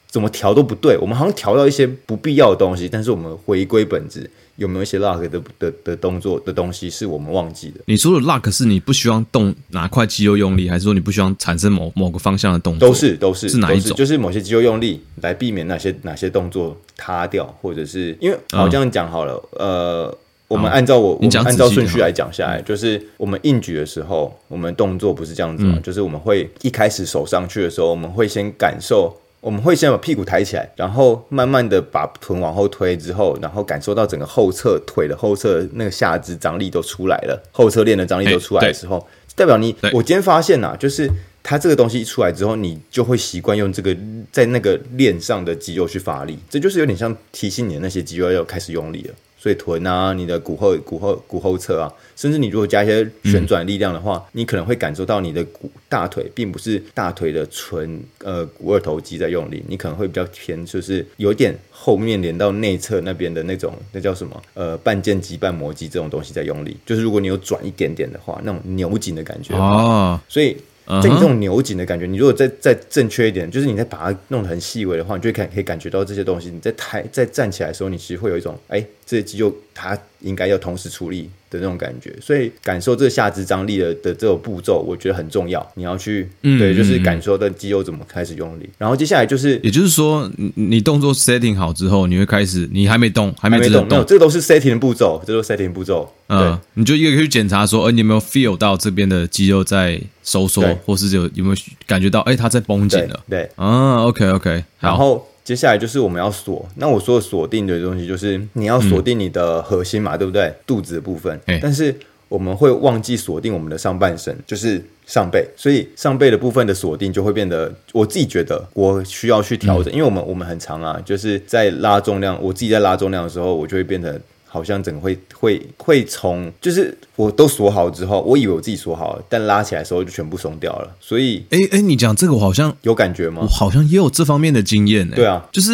[0.09, 0.97] 怎么调都不对。
[0.97, 4.29] 我们好像调到一些不必要的东西，但是我们回归本质。
[4.57, 7.79] 有没有一些 lock 的的的动作的东西是我们忘记的？
[7.85, 12.89] 你说的 lock 是你不希望动哪块肌肉用力，还是说你不希望产生某某个方向的动作？
[12.89, 13.95] 都是都是是哪一种？
[13.95, 19.41] 就是某些肌肉用力来避免哪些哪些动作塌掉，或者是因为好这样讲好了。
[19.59, 20.17] 嗯、呃，
[20.47, 25.81] 我们按照我我们按照顺序来讲下来，就是我们硬举的时候，我们动作不是这样子嘛、嗯？
[25.83, 29.15] 就是我们会一开始手上去的时候，我们会先感受。
[29.39, 39.75] 我们会先把屁股抬起来，然后慢慢的把臀往后推，之后，然后感受到整个后侧腿的后侧那个下肢张力都出来了，后侧链的张力都出来的时候，代表你。
[39.93, 41.09] 我今天发现呐、啊，就是
[41.43, 43.95] 它这个东西一出来之后，你就会习惯用这个
[44.31, 49.13] 在那个链上的肌肉去发力，这就是有点像提醒你的那些肌肉要开始用力了。
[49.37, 64.41] 所以臀啊，你的骨后、骨后、骨后侧啊，甚至你如果加一些旋转力量的话、嗯，你可能会感受到你的骨大腿并不是大腿的纯呃股二头肌在用力，你可能会比较偏，就是有点后面连到内侧那边的那种，那叫什么？
[64.55, 66.75] 呃，半腱肌、半膜肌这种东西在用力。
[66.85, 70.19] 就是如果你有转一点点的话，那种扭紧的感觉哦。
[70.27, 70.57] 所以。
[71.01, 76.49] 这种扭紧的感觉，你如果再再正确一点，就是你再把它弄得很细微的话，你就可以可以感觉到这些东西。
[76.49, 82.15] 你在抬在站起来的时候，你其实会有一种，哎，这些肌肉它应该要同时处理的那种感觉。
[82.21, 85.65] 所以感受这下肢张力的的这种步骤，我觉得很重要。
[85.75, 88.69] 你要去，嗯、对，就是感受的肌肉怎么开始用力。
[88.77, 96.11] 然后接下来就是，也就是说，你你动作 setting 好之后，你会开始，你还没动，还没，还没动，动，这个都是 setting 的步骤，这都是 setting 步骤。
[96.29, 101.55] 嗯，你就一个一个去检查说，呃，你有没有 feel 到这边的肌肉在收缩，或是有有没有
[101.85, 103.23] 感觉到，哎，它在绷紧了？
[103.29, 104.63] 对，啊，OK OK。
[104.79, 110.53] 然后接下来就是我们要锁，那我说的锁定的东西就是你要锁定你的核心嘛，嗯、对不对？
[110.65, 111.39] 肚子的部分。
[111.61, 111.95] 但是
[112.27, 124.19] 我们会忘记锁定我们的上半身，就是上背，所以上背的部分的锁定就会变得，我自己觉得我需要去调整，嗯、因为我们我们很长啊，就是在拉重量，我自己在拉重量的时候，我就会变成。
[124.47, 130.95] 好像整个会会会从，就是我都锁好之后，我以为我自己锁好了，但拉起来的时候就全部松掉了。
[130.99, 133.41] 所以，哎、欸、哎、欸，你讲这个我好像有感觉吗？
[133.43, 135.15] 我好像也有这方面的经验呢、欸。
[135.17, 135.73] 对啊，就是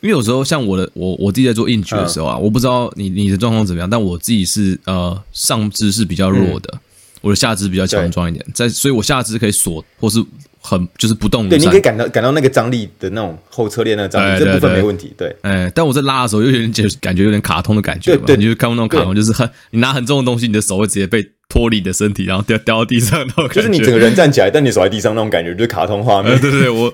[0.00, 6.80] 因为有时候像我的我我自己在做硬举的时候啊，嗯、我不知道你你的状况怎么样，但我自己是呃上肢是比较弱的，嗯、
[7.22, 10.24] 我的下肢比较强壮一点，在所以我下肢可以锁或是。
[10.62, 15.12] 很就是不动，对，你可以感到感到那个张力的那种后侧链那个张力，这部分没问题。
[15.16, 18.14] 对，哎，但我在拉的时候又有点觉感觉有点卡通的感觉。
[18.16, 23.54] 对，对，你就看过那种卡通，就是很你拿很重的东西，你的手会直接被脱离你的身体，然后掉掉到地上那种感觉。
[23.54, 26.38] 就是你整个人站起来，但你手在地上那种感觉，就是卡通画面。
[26.38, 26.92] 对对对，我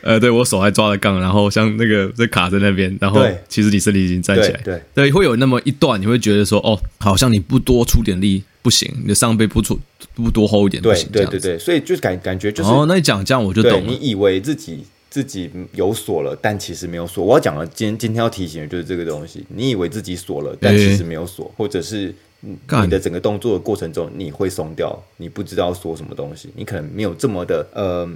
[0.00, 4.60] 呃，对我手还抓着杠，然后像那个在卡在那边，然后其实你身体已经站起来。
[4.64, 8.42] 对对，会有那么一段，你会觉得说，哦，好像你不多出点力。
[8.60, 9.78] 不行，你的上背不出
[10.14, 11.08] 不多厚一点不行。
[11.10, 13.80] 对对对对，所以就是感感觉就是哦，那你讲这样我就懂了。
[13.86, 17.24] 你以为自己自己有锁了，但其实没有锁。
[17.24, 19.42] 我要讲的今天今天要提醒的就是这个东西。
[19.48, 28.06] 你以为自己锁了，但其实没有锁，欸，或者是你的整个动作的过程中你会松掉，你不知道锁什么东西，你可能没有这么的呃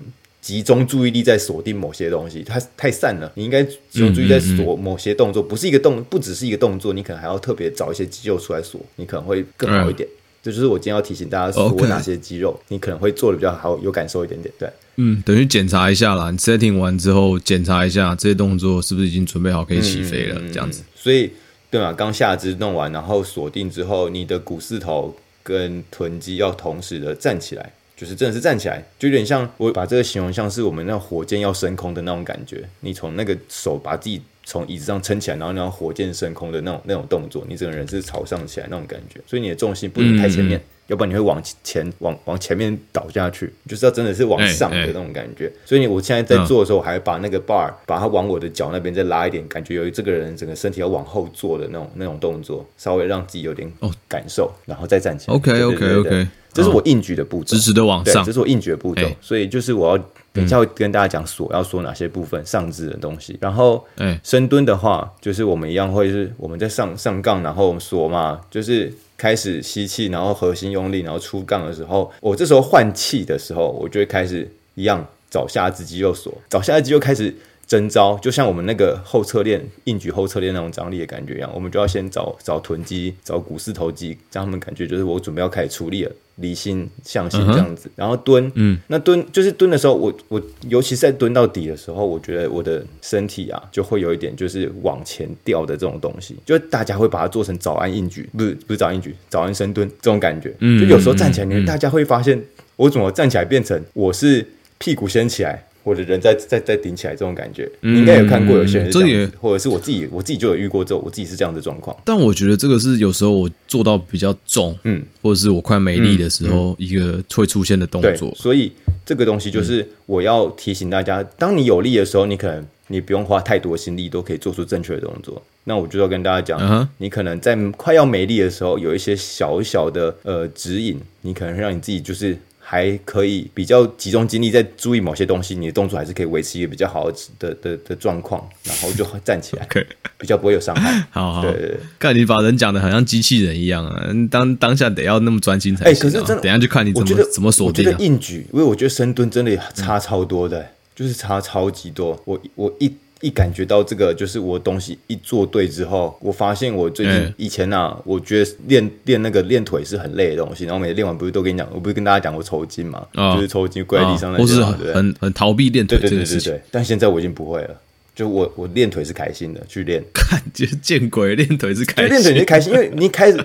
[0.43, 3.33] 集中注意力在锁定某些东西，它太散了。
[3.37, 10.07] 你应该集中注意在锁某些动作，不是一个动，不只是一个动作，你可能还要特别找一些肌肉出来锁，你可能会更好一点。
[10.07, 14.53] 嗯这就是我今天要提醒大家锁哪些肌肉，你可能会做的比较好，有感受一点点。
[14.59, 16.33] 对，嗯，等于检查一下啦。
[16.33, 20.83] 你 setting 完之后，检查一下这些动作是不是已经准备好可以起飞了，这样子。
[20.97, 21.31] 所以，
[21.71, 32.69] 对嘛，刚下肢弄完，然后锁定之后，你的股四头跟臀肌要同时的站起来，就是真的是站起来，就有点像我把这个形容像是我们那火箭要升空的那种感觉。
[32.81, 34.21] 你从那个手把自己。
[34.45, 45.51] 从椅子上撑起来，然后那种火箭升空的那种那种动作，你整个人是朝上起来那种感觉，所以你的重心不能太前面，嗯、要不然你会往前往往前面倒下去，就是要真的是往上的那种感觉。
[45.65, 53.73] 所以，我现在在做的时候，我还把那个 bar 把它往我的脚那边再拉一点，感觉由于这个人整个身体要往后坐的那种那种动作，稍微让自己有点
[54.09, 55.37] 感受，然后再站起来。
[55.37, 59.03] OK OK OK，这是我硬举的步骤，直直的往上，这是我硬举的步骤。
[59.21, 60.05] 所以就是我要。
[60.35, 63.85] 等一下会跟大家讲锁要锁哪些部分上肢的东西，然后
[64.25, 77.37] 深蹲的话，就是我们一样会是我们在上上杠，然后锁嘛，就是开始吸气，然后核心用力，然后出杠的时候，我这时候换气的时候，我就会开始一样找下肢肌肉锁，找下肢肌肉开始
[77.73, 86.13] 征招，就像我们那个后侧链硬举后侧链那种张力的感觉一样，我们就要先找找臀肌，找股四头肌，让他们感觉就是我准备要开始出力了。
[86.37, 102.43] 离心向心这样子，然后蹲，嗯，那蹲就是蹲的时候，我我尤其是在蹲到底的时候，我觉得我的身体啊就会有一点就是往前掉的这种东西，就大家会把它做成早安硬举，不是不是早安硬举，早安深蹲这种感觉，嗯，就有时候站起来，你大家会发现
[102.77, 104.45] 我怎么站起来变成我是
[104.79, 105.67] 屁股先起来。
[105.85, 111.97] 或者人在在在顶起来这种感觉，你应该有看过有些人这也或者是我自己我自己就有遇过之后，我自己是这样的状况。
[112.05, 118.33] 但我觉得这个是有时候我做到比较重，嗯，或者是我快没力的时候，一个会出现的动作。
[118.37, 118.71] 所以
[119.05, 125.43] 这个东西就是我要提醒大家，当你有力的时候，你可能你不用花太多心力都可以做出正确的动作。
[125.65, 132.39] 那我就要跟大家讲，你可能在快要没力的时候，有一些小小的呃指引，你可能让你自己就是。
[132.73, 139.69] 还可以比较集中精力在注意某些东西，你的动作还是可以维持一个比较好的的的的状况，然后就站起来，
[140.17, 140.99] 比较不会有伤害。
[141.13, 145.93] 好好，对对对，看你把人讲的好像机器人一样啊，当当下得要那么专心才行。
[145.93, 147.85] 哎，可是真的，等下就看你怎么怎么锁定。
[147.85, 152.19] 我觉得硬举，因为我觉得深蹲真的差超多的，就是差超级多。
[152.25, 152.91] 我我一。
[153.23, 166.53] 一感觉到这个，就是我东西一做对之后，我发现我最近以前啊，我觉得练练那个练腿是很累的东西，然后每天练完不是都跟你讲，我不是跟大家讲过抽筋嘛，就是抽筋跪在地上那些，很很逃避练腿这个事情。
[166.73, 167.81] 但现在我已经不会了，
[168.13, 173.39] 就我我练腿是开心的，去练，感觉见鬼，练腿是开心，练腿是开心，因为你一开始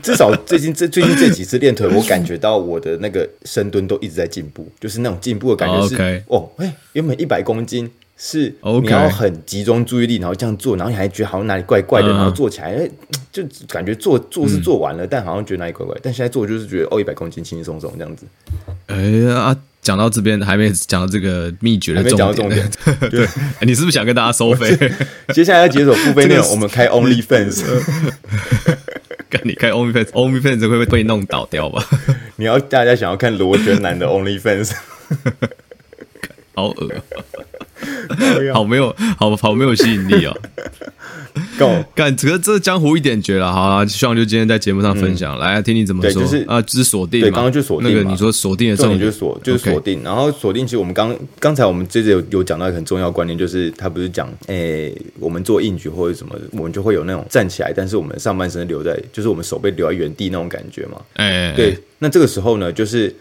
[0.00, 7.90] 至少最近这最近这几次练腿，我感觉到我的那个深蹲都一直在进步，就是那种进步的感觉是哦，哎，原本一百公斤。
[8.16, 12.88] 是你要很集中注意力，然后这样做，然后你还觉得好像哪里怪怪的，然后做起来，哎，
[13.32, 15.96] 就感觉做做是做完了，但好像觉得哪里怪怪。
[16.02, 18.24] 但现在做就是觉得哦，一百公斤轻轻松松这样子。
[18.86, 18.96] 哎
[19.28, 22.70] 呀，讲到这边还没讲到这个秘诀的重点，
[23.10, 23.26] 对，
[23.62, 24.76] 你是不是想跟大家收费？
[25.34, 27.62] 接下来要解锁付费内容，我们开 OnlyFans。
[29.28, 31.84] 跟你开 OnlyFans，OnlyFans 会不会被弄倒掉吧？
[32.36, 34.72] 你要大家想要看罗旋男的 OnlyFans，
[36.54, 36.88] 好恶。
[38.54, 40.36] 好没有，好好没有吸引力哦。
[41.58, 43.86] 干 干，这个这江湖一点绝了，好啊！
[43.86, 46.22] 希望就今天在节目上分享，来听你怎么说。
[46.22, 50.00] 就是啊，就是锁定，对，刚刚就锁定那个你说锁定的重点就是锁，就是锁定。
[50.04, 61.00] 然后锁定，其实我们刚刚才我们这次有有讲到一个很重要观念，就是他不是讲，诶，我们做硬举或者什么，我们就会有那种站起来，但是我们上半身留在，就是我们手被留在原地那种感觉嘛。
[61.14, 61.76] 哎，对。
[61.98, 63.14] 那这个时候呢，就是。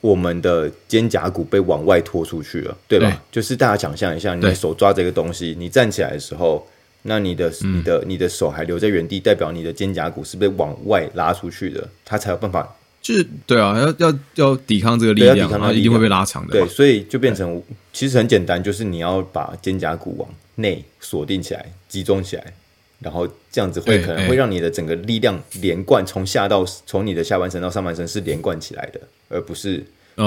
[0.00, 3.10] 我们的肩胛骨被往外拖出去了，对吧？
[3.10, 6.66] 对，就是大家想象一下，你的手抓着一个东西，你站起来的时候，
[7.02, 12.76] 那你的、你的、你的手还留在原地，代表你的肩胛骨是被往外拉出去的，它才有办法。
[13.00, 16.52] 就是对啊，要要要抵抗这个力量，抵抗它一定会被拉长的。
[16.52, 22.52] 对，所以就变成其实很简单，就是你要把肩胛骨往内锁定起来，集中起来，
[23.00, 29.00] 然后这样子会可能会让你的整个力量连贯，从下到从你的下半身到上半身是连贯起来的。
[29.30, 29.84] 而不是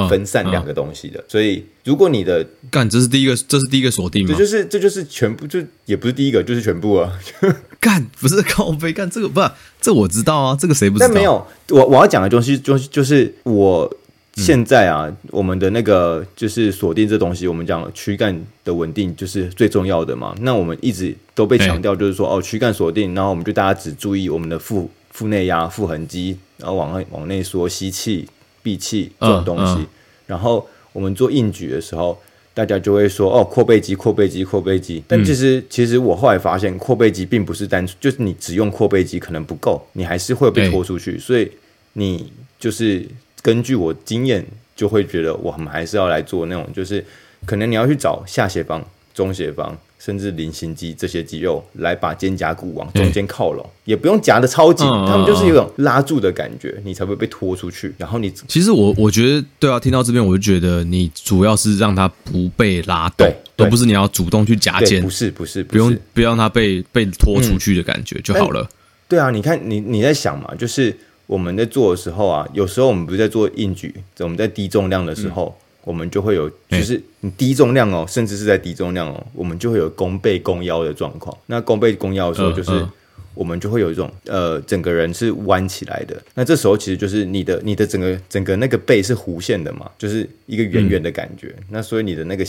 [0.07, 4.31] 分散两个东西的，所以如果你的干，这是第一个，这是第一个锁定吗？
[4.31, 7.19] 这就是这就是全部，就也不是第一个，就是全部啊。
[7.81, 9.41] 干，不是靠背干这个，不，
[9.81, 11.07] 这我知道啊，这个谁不知道？
[11.07, 13.91] 但没有，我我要讲的东西，就是就是我
[14.35, 20.35] 现在啊，我们的那个就是锁定这东西，我们讲躯干的稳定就是最重要的嘛。
[20.41, 28.27] 那我们一直都被强调，就是说哦，躯干锁定，然后我们就大家只注意我们的腹腹内压、腹横肌，然后往外往内缩，吸气。
[28.63, 29.87] 闭气这种东西，uh, uh.
[30.27, 32.15] 然后我们做硬举的时候，
[32.53, 35.03] 大家就会说哦，扩背肌、扩背肌、扩背肌。
[35.07, 41.13] 但其实，嗯、其实我后来发现，扩背肌并不是单纯，就是你只用扩背肌可能不够，你还是会被拖出去。
[41.13, 41.51] 欸、所以
[41.93, 43.03] 你就是
[43.41, 47.03] 根据我经验，就会觉得我们还是要来做那种，就是
[47.45, 49.77] 可能你要去找下斜方、中斜方。
[50.03, 57.93] 甚至菱形肌这些肌肉来把肩胛骨往中间靠拢，也不用夹得超紧，他们就是有种拉住的感觉，你才会被拖出去。
[57.99, 68.67] 然后你其实我我觉得对啊，听到这边我就觉得你主要是让它不被拉动，而不是你要主动去夹肩，不是不是，不用不要让它被被拖出去的感觉就好了。
[69.07, 70.97] 对啊，你看你你在想嘛，就是
[71.31, 81.35] 我们在做的时候啊，有时候我们不是在做硬举，我们在低重量的时候，嗯、我们就会有，就是你低重量哦，甚至是在低重量哦，我们就会有弓背弓腰的状况。
[81.45, 82.85] 那弓背弓腰的时候，就是。
[83.33, 86.21] 我们就会有一种呃，整个人是弯起来的。
[86.35, 91.47] 那这时候其实就是你的你的整个整个那个背是弧线的嘛，就是一个圆圆的感觉。
[91.59, 92.45] 嗯、那所以你的那个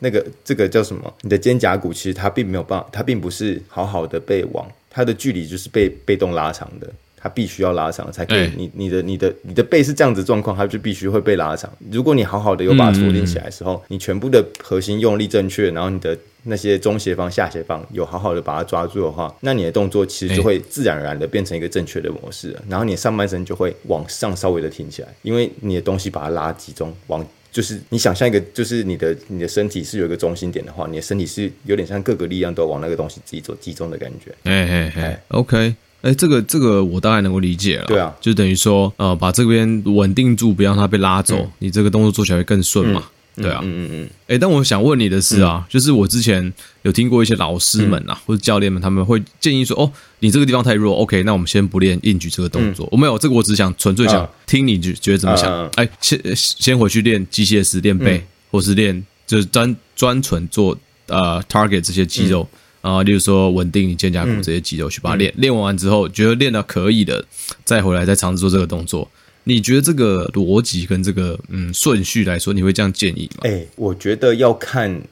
[0.00, 1.14] 那个这个叫什么？
[1.22, 6.92] 你的肩胛骨其实它并没有办法，它并不是好好的被往它的距离就是被被动拉长的。
[7.24, 11.72] 它必须要拉长才可以，你你的你的你的背是这样子状况，它就必须会被拉长。
[11.90, 22.62] 如果你好好的有把它锁定起来的时候，你全部的核心用力正确，然后你的那些中斜方、下斜方有好好的把它抓住的话，那你的动作其实就会自然而然的变成一个正确的模式了。
[22.68, 34.30] 然后你上半身就会往上稍微的挺起来，因为你的东西把它拉集中，往就是你想象一个，就是你的你的身体是有一个中心点的话，你的身体是有点像各个力量都往那个东西自己做集中的感觉。
[34.42, 35.74] 哎哎哎，OK。
[36.04, 37.86] 哎，这个这个我大概能够理解了。
[37.86, 43.04] 对啊，就等于说，呃，把这边稳定住，不让它被拉走，嗯、你这个动作做起来会更顺嘛。
[43.36, 44.10] 嗯、对啊，嗯嗯嗯。
[44.26, 52.84] 哎、嗯，但我想问你的是啊，嗯、就是我之前有听过一些老师们啊，嗯、或者教练们，他们会建议说，哦，你这个地方太弱，OK，那我们先不练硬举这个动作。
[52.84, 55.66] 嗯、我没有这个，我只想纯粹想听你觉觉得怎么想。
[55.76, 62.46] 哎、嗯，先先回去练机械式练背，嗯、或是练就是专专纯做呃 target 这些肌肉。
[62.84, 67.24] 嗯啊，例如说稳定你肩胛骨这些肌肉，去把它练练完完之后，觉得练到可以的，
[67.64, 69.10] 再回来再尝试做这个动作。
[69.44, 73.40] 你觉得这个逻辑跟这个嗯顺序来说，你会这样建议吗？
[73.44, 75.02] 哎、欸，我觉得要看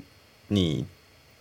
[0.49, 0.85] 你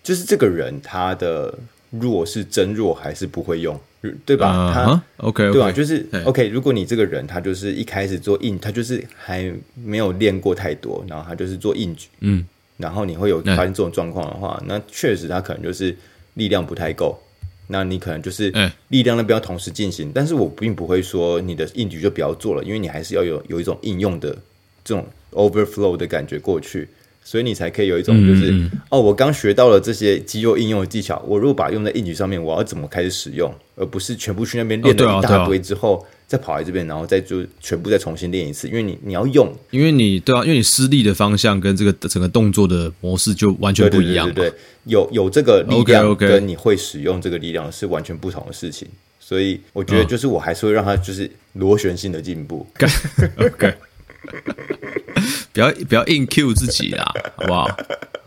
[0.02, 1.54] 就是这个人他的
[1.90, 3.80] 弱是真弱还是不会用，
[4.26, 4.74] 对吧？
[4.74, 5.72] 他 OK, okay 对吧？
[5.72, 6.48] 就是 OK。
[6.48, 12.46] 如果你这个人他就是一开始做硬，他就是还没有练过太多，然后他就是做硬举，嗯，
[12.78, 15.94] 然后你会有发现这种状况的话，那确实他可能就是。
[16.36, 17.18] 力量不太够，
[17.68, 18.52] 那你可能就是
[18.90, 24.36] 力量那边要同时进行，嗯、但是我并不会说你的硬举就不要做了，因为你还是要有有一种应用的
[24.84, 26.88] 这种 overflow 的感觉过去，
[27.24, 35.98] 所以你才可以有一种就是哦，我刚学到了这些肌肉应用的技巧，我如果把用在硬举上面，我要怎么开始使用，而不是全部去那边练了一大堆之后。
[35.98, 44.26] 哦再跑来这边，然后再就全部再重新练一次，因为你你要用，因为你对啊，因为你施力的方向跟这个整个动作的模式就完全不一样。
[44.28, 48.88] 对，对，对，对，有有这个力量跟你会使用这个力量是完全不同的事情，
[49.20, 52.66] 所以我觉得就是我还是会让他就是螺旋性的进步。
[53.36, 53.74] OK，
[55.52, 57.68] 不要不要硬 Q 自己啦，好不好？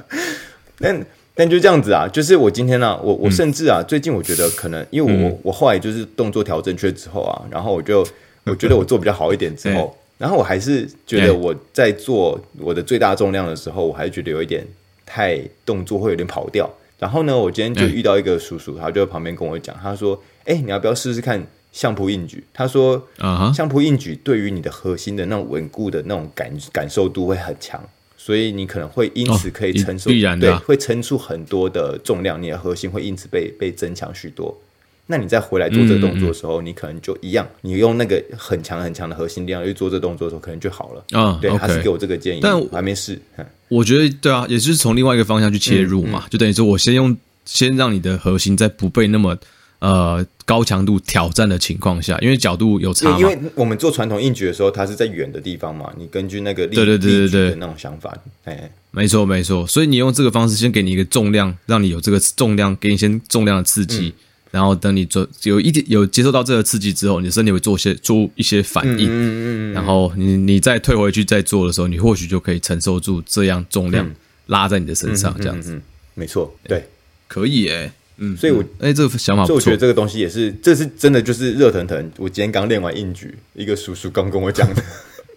[0.76, 0.94] 那。
[1.34, 8.06] 但就这样子啊，就是我今天呢、啊，我我甚至啊，最近我觉得可能，因为我、嗯、我后来就是动作调正确之后啊，然后我就
[8.46, 14.64] 我觉得我做比较好一点之后，然后我还是觉得我在做我的最大重量的时候，我还是觉得有一点
[15.04, 16.70] 太动作会有点跑掉。
[17.00, 27.82] 然后呢，我今天就遇到一个叔叔，他就在旁边跟我讲，他说：“哎，你要不要试试看相扑硬举？”他说：“啊，相扑硬举对于你的核心的那种稳固的那种感感受度会很强。”
[28.24, 34.58] 所以你可能会因此可以承受，必然的，对，会撑出很多的重量，你的核心会因此被被增强许多。
[35.06, 41.04] 那你再回来做这个动作的时候，你可能就一样，你用那个很强很强的核心力量去做这个动作的时候，可能就好了。
[41.10, 43.20] 啊，对，他是给我这个建议，但我还没试。
[43.68, 49.36] 我觉得对啊，也是从另外一个方向去切入嘛，就等于说我先用，先让你的核心在不被那么。
[49.84, 57.54] 呃，高强度挑战的情况下，因为角度有差嘛，因为我们做传统硬举的时候，它是在远的地方嘛，你根据那个力，对对对对对。
[57.56, 74.10] 那种想法，哎，没错没错，所以你用这个方式先给你一个重量，让你有这个重量，给你先重量的刺激，嗯、然后等你做有一点有接受到这个刺激之后，你的身体会做些做一些反应，嗯嗯嗯，然后你你再退回去再做的时候，你或许就可以承受住这样重量
[74.46, 75.78] 拉在你的身上，这样子，
[76.14, 76.88] 没错，对，
[77.28, 77.92] 可以诶。
[78.16, 82.12] 嗯，所以我哎、欸，这个想法所以我觉得这个东西也是，这是真的就是热腾腾。
[82.16, 84.82] 我今天刚练完硬举，一个叔叔刚跟我讲的，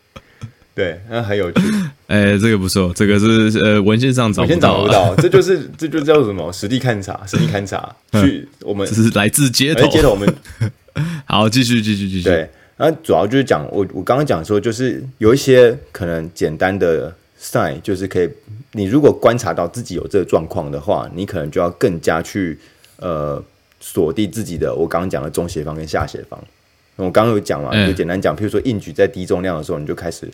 [0.76, 1.62] 对，那很有趣。
[2.08, 7.96] 哎、欸，这个不错，这个是呃文献上找不到，找不到，这就是这就叫什么实地勘察，实地勘察。
[8.22, 10.32] 去我们这是来自街头，街头我们
[11.26, 12.24] 好继续继续继续。
[12.24, 18.30] 对，那主要就是讲我我刚刚讲说，就是有一些可能简单的 sign，就是可以。
[18.73, 22.58] 你如果观察到自己有这个状况的话，你可能就要更加去
[22.97, 23.43] 呃
[23.80, 24.73] 锁定自己的。
[24.73, 26.39] 我刚刚讲的中斜方跟下斜方，
[26.95, 30.30] 我刚刚有讲嘛，就简单讲，譬如说硬举在低重量的时候，你就开始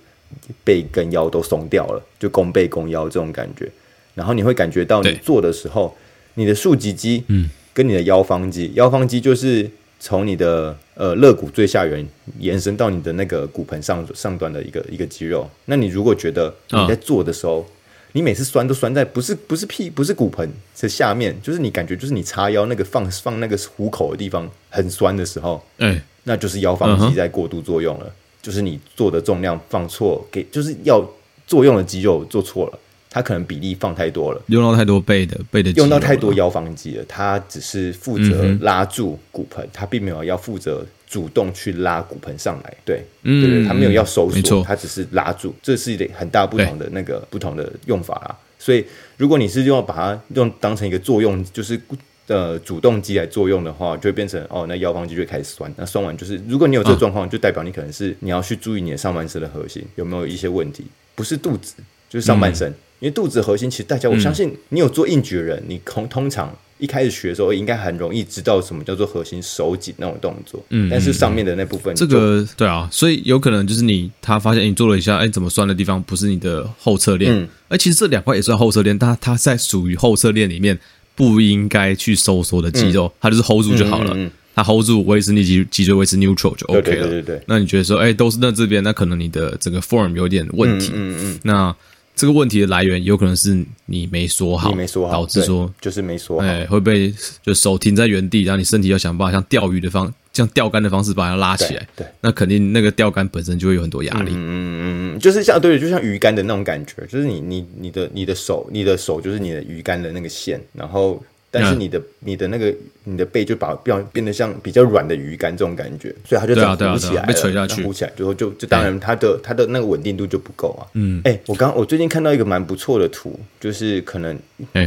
[0.63, 3.69] 背跟腰都松掉了，就弓背弓腰这种感觉。
[4.15, 5.95] 然后你会感觉到你做的时候，
[6.35, 12.07] 你的竖脊肌嗯跟你的腰方肌，腰方肌就是从你的呃肋骨最下缘
[12.39, 15.49] 延伸到你的那个骨盆上上端的一个一个肌肉。
[15.65, 17.65] 那你如果觉得你在做的时候，
[18.13, 20.47] 你每次酸都酸在不是不是屁不是骨盆
[20.79, 31.03] 的下面，就是你感觉就是你叉腰那个放放那个虎口的地方很酸的时候，哎，那就是腰方肌在过度作用了，就是你做的重量放错，给就是要
[31.47, 32.79] 作用的肌肉做错了。
[33.13, 37.05] 它可能比例放太多了，用到太多背的背的，用到太多腰方肌了。
[37.07, 42.73] 它只是负责拉住骨盆，它、嗯、并没有要负责主动去拉骨盆上来。
[42.83, 45.53] 对，嗯、对对，它没有要收缩，它只是拉住。
[45.61, 48.35] 这是一点很大不同的那个不同的用法啦。
[48.57, 48.83] 所以，
[49.15, 51.79] 如果你是用把它用当成一个作用，就是
[52.25, 55.71] 呃主动肌来作用的话，就会变成哦，那腰方肌就会开始酸。
[55.77, 61.75] 那酸完就是，如果你有这个状况，啊、就代表你可能是你要去注意你的上半身的核心有没有一些问题，不是肚子，
[62.09, 62.67] 就是上半身。
[62.71, 70.63] 嗯因为肚子核心，其实大家我相信，你有做硬举的人，嗯、你通通常一开始学的时候，应该很容易知道什么叫做核心收紧那种动作。
[70.69, 77.29] 嗯，但是上面的那部分，这个对啊，所以有可能就是你他发现你做了一下，哎，怎么酸的地方不是你的后侧链？
[77.37, 80.79] 嗯，哎，其实这两块也算后侧链，但它在属于后侧链里面
[81.13, 84.13] 不应该去收缩的肌肉，嗯、它就是 hold 住就好了。
[84.15, 86.83] 嗯，它 hold 住维持你脊脊椎维持 neutral 就 OK 了。
[86.83, 90.91] 对对对，对，对，那你觉得说，哎，都是那这边，那可能你的整个 form 有点问题。
[90.93, 91.75] 嗯嗯，嗯，那。
[92.15, 101.87] 这个问题的来源有可能是你没说好，没说好，导致说就是没说好，哎，会被就手停在原地，然后你身体要想办法像钓鱼的方，像钓竿的方式把它拉起来。
[101.95, 104.31] 对，对那肯定那个钓竿本身就会有很多压力。
[104.31, 111.23] 嗯嗯嗯，就是像对，就像鱼竿的那种感觉，就是你你你的你的手，你的手就是你的鱼竿的那个线，然后。
[111.53, 112.73] 但是你的、嗯、你的那个
[113.03, 120.81] 你的背就把变变得像比较软的鱼竿这种感觉，所以它就这样鼓起来了，被垂下去，鼓起来之后就就当然它的它的那个稳定度就不够啊。
[120.93, 124.35] 嗯，哎、欸，我刚我最近看到一个蛮不错的图，就是可能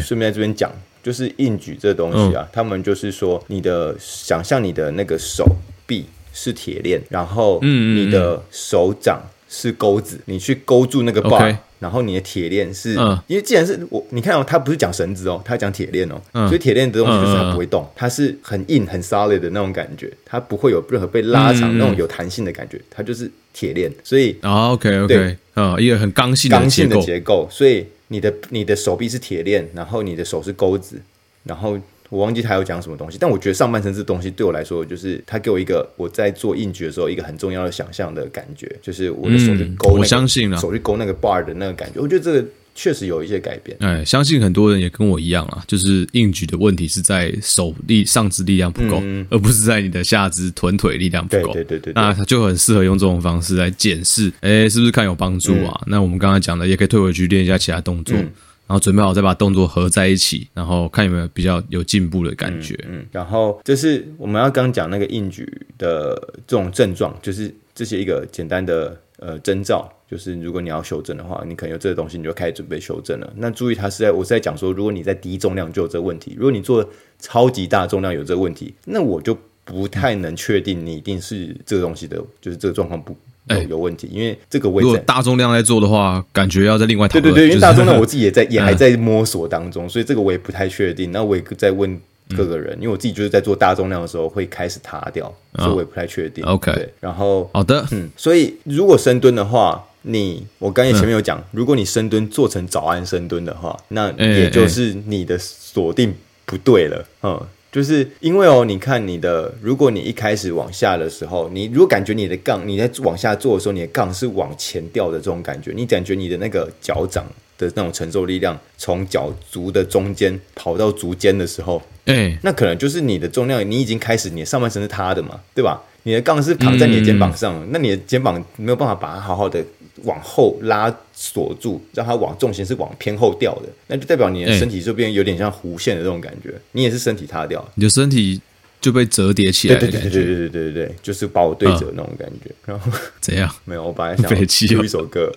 [0.02, 0.72] 顺便在这边讲，
[1.04, 5.46] 就是硬举这东西啊，嗯、他们就是说你的想象你的那个手
[5.86, 9.22] 臂是铁链，然后你的手掌
[9.56, 11.52] 是钩子，你去勾住那个 bar。
[11.52, 11.56] Okay.
[11.78, 23.92] 然后你的铁链是，嗯、因为既然是我，你看哦，他不是讲绳子哦，他讲铁链哦，嗯、所以铁链的东西就是它不会动，嗯、它是很硬很 solid 的那种感觉，它不会有任何被拉长、嗯、那种有弹性的感觉，它就是铁链。
[24.02, 31.00] 所以啊，OK OK，对啊，一个很刚性刚性的结构，所以你的你的手臂是铁链，然后你的手是钩子，
[31.44, 31.78] 然后。
[32.16, 42.44] 我忘记他有讲什么东西，但我觉得上半身这东西对我来说，就是他给我一个我在做硬举的时候一个很重要的想象的感觉，就是我的手去勾、那个，嗯、我相信了，手去勾那个 bar 的那个感觉，我觉得这个
[42.74, 43.76] 确实有一些改变。
[43.80, 51.52] 哎，相信很多人也跟我一样啊，就是硬举的问题是在手力上肢力量不够，嗯、而不是在你的下肢臀腿力量不够。
[51.52, 55.78] 对对对对，那他就很适合用这种方式来检视，哎，是不是看有帮助啊？
[55.82, 58.16] 嗯、那我们刚才讲的也可以退回去练一下其他动作。
[58.16, 58.30] 嗯
[58.66, 62.78] 然后准备好再把动作合在一起，然后看有没有比较有进步的感觉。
[62.88, 65.46] 嗯，然后这是我们要刚讲那个硬举
[65.78, 66.14] 的
[66.46, 73.32] 这种症状，就是这些一个简单的呃征兆，就是如果你要修正的话，你可能有这个东西，你就开始准备修正了。
[73.36, 76.88] 那注意，它是在我是在讲说，如果你在低重量就有这个问题，如果你做
[77.20, 83.16] 超级大重量有这个问题，那我就不太能确定你一定是这个东西的，就是这个状况不。
[83.48, 87.22] 有有问题，因为这个位置，如果大重量在做的话，感觉要在另外讨论。
[87.22, 91.12] 对对对，因为大重量我自己也在 也还在摸索当中，所以这个我也不太确定。
[91.12, 92.00] 那我也在问
[92.36, 96.44] 各个人，因为我自己就是在做大重量的时候会开始塌掉，所以我也不太确定。
[96.44, 106.12] OK，然后好的，嗯，所以如果深蹲的话，你我刚才前面有讲，如果你深蹲做成早安深蹲的话，那也就是你的锁定
[106.44, 107.40] 不对了，嗯。
[107.76, 117.26] 就是因为哦，你看你的，如果你一开始往下的时候，你如果感觉你的杠你在往下做的时候，你的杠是往前掉的这种感觉，你感觉你的那个脚掌
[117.58, 125.82] 的那种承受力量从脚足的中间跑到足尖的时候，嗯，那可能就是你的重量，你已经开始，你的上半身是塌的嘛，对吧？
[126.06, 129.62] 你的杠是扛在你的肩膀上，嗯、那你的肩膀没有办法把它好好的。
[130.04, 138.38] 往后拉锁住，让它往重心是往偏后掉的，那就代表你的身体这边有点像弧线的这种感觉，欸、你也是身体塌掉，你的身体
[138.78, 142.50] 就被折叠起来，对对对对对对对对，就是把我对折那种感觉。
[142.50, 142.92] 嗯、然后
[143.22, 143.50] 怎样？
[143.64, 145.32] 没有，我本来想出 一首歌，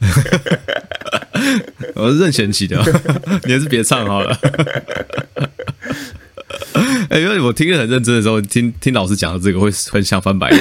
[1.96, 2.76] 我是任贤齐的，
[3.46, 4.38] 你还是别唱好了。
[7.10, 10.60] 哎、欸，因为我听得很认真的时候，听听老师讲的这个会很想翻白眼。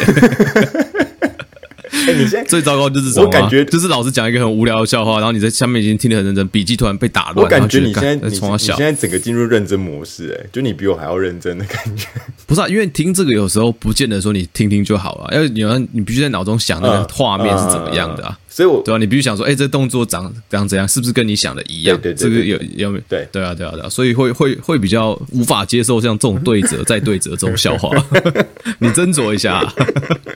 [2.06, 3.26] 欸、你现在最糟糕就是什么？
[3.26, 7.44] 我感觉就是老师讲一个很无聊的笑话，然后你在下面已经听得很认真，笔记突然被打乱。
[7.44, 12.06] 我感觉你现在你你现在整个进入认真模式，哎，就你比我还要认真的感觉。
[12.46, 18.38] 不是啊，因为听这个有时候不见得说你听听就好了，因为你要你必须在脑中想那个画面是怎么样的啊。
[18.58, 18.98] 所以我对吧？
[18.98, 20.88] 你必须想说，哎，这动作长长怎样？
[20.88, 21.96] 是不是跟你想的一样？
[22.02, 23.04] 对对，这个有有没有？
[23.08, 27.88] 对对啊对啊对啊，所以会会会比较无法接受像这种对折再对折这种笑话。
[28.80, 29.64] 你斟酌一下，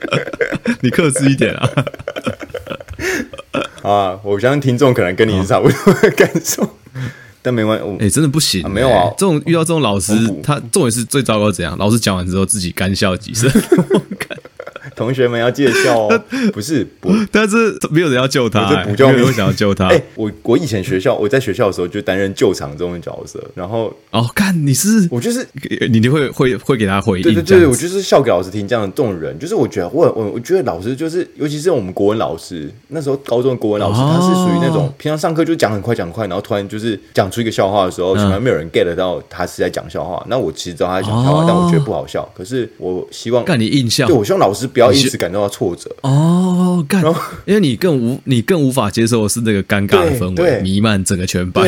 [0.79, 1.69] 你克制一点啊。
[3.83, 6.77] 啊，我相信听众可能跟你是差不多的感受。
[7.41, 11.77] 但没关系，哎、欸，真的不行、欸啊，没有啊，这种遇到这种老师，嗯、他重点是最糟糕怎样？
[11.77, 13.51] 老师讲完之后自己干笑几声。
[14.95, 16.23] 同学们要记得笑哦，
[16.53, 19.87] 不是，不但是没有人要救他、欸，补救没有想要救他。
[19.93, 25.45] 哎、欸，我我以前学校，我在学校的时候就担任救场这种角色，然后哦，看你是，我就是
[25.89, 40.23] 你就会会会给他回应，对对对，我就是笑给老师听这样的这种人，就是我觉得我我我觉得老师就是，尤其是我们国文老师，那时候高中的国文老师，哦、他是属于那种平常上课就讲很快讲很快，然后突然就是讲出一个笑话的时候，从来没有人 get 到他是在讲笑话。
[40.29, 42.27] 那我其实知道他在讲笑话，哦、但我觉得不好笑。
[42.35, 45.95] 可是我希望看你印象，对我希望老师不要一直感到挫折。
[46.01, 47.03] 哦，干，
[47.45, 51.65] 因为你更无你更无法接受的是那个尴尬的氛围弥漫整个全班。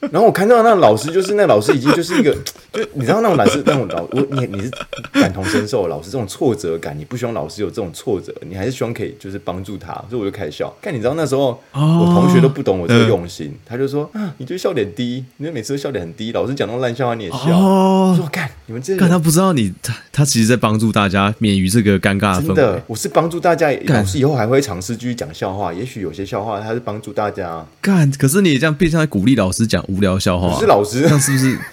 [0.12, 2.30] 然后我看到那老师，就是那老师已经就是一个，
[2.72, 4.70] 就你知道那种老师那种老我你你是
[5.12, 10.72] 感同身受老师这种挫折感，你不希望老师有这种挫折，你还是希望可以就是帮助他，所以我就开始笑。
[10.80, 17.58] 看你知道那时候我同学都不懂我这个用心，他就说啊，你就笑点低，你就每次都笑点很低，老师讲那种烂笑话你也笑。
[17.58, 22.40] 哦，说干你们这，看他不知道你他他其实在帮助大家免于这个尴尬。
[22.40, 27.66] 真的，我是帮助大家，老师以后还会尝试继续讲笑话，也许有些笑话他是帮助大家。
[27.80, 31.58] 干，可是你这样变相在鼓励老师讲无聊笑话，不是老师，那是不是？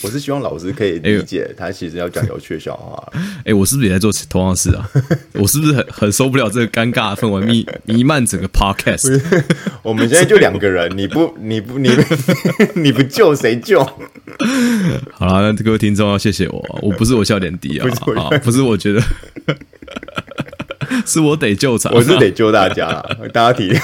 [0.00, 3.02] 我是希望老师可以理解，他其实要讲有趣的笑话。
[3.42, 4.88] 哎、欸，我是不是也在做同样的事啊？
[5.34, 9.20] 我是不是很很受不了这个尴尬的氛围弥弥漫整个 podcast？
[9.82, 13.82] 我们现在就两个人，你不你不你不你不救谁救？
[15.14, 19.02] 好了，那各位听众要谢谢我，我不是我笑点低啊，不是，啊、不是我觉得。
[21.04, 23.80] 是我得救场，我是得救大家，大家体谅。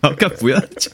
[0.00, 0.92] 好，干不要讲。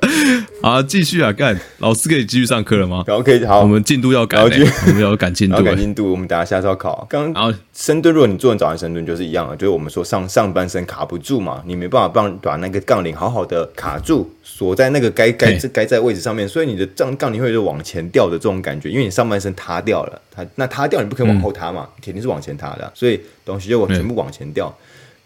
[0.60, 1.58] 好，继续啊，干。
[1.78, 3.04] 老师可以继续上课了吗？
[3.06, 4.48] 然后可以，好，我们进度要赶，我
[4.92, 6.10] 们要赶进度， 赶进度。
[6.10, 7.06] 我们等下下周要考。
[7.08, 24.76] 刚刚深蹲，如果你做完早上深蹲，就是一样的，就是我们说上上半身卡不住嘛，你没办法帮把那个杠铃好好的卡住，锁在那个该该该在位置上面，所以你的杠杠铃会就往前掉的这种感觉，因为你上半身塌掉了，它那塌掉你不可以往后塌嘛，肯定是往前塌的，所以东西就往全部往前掉。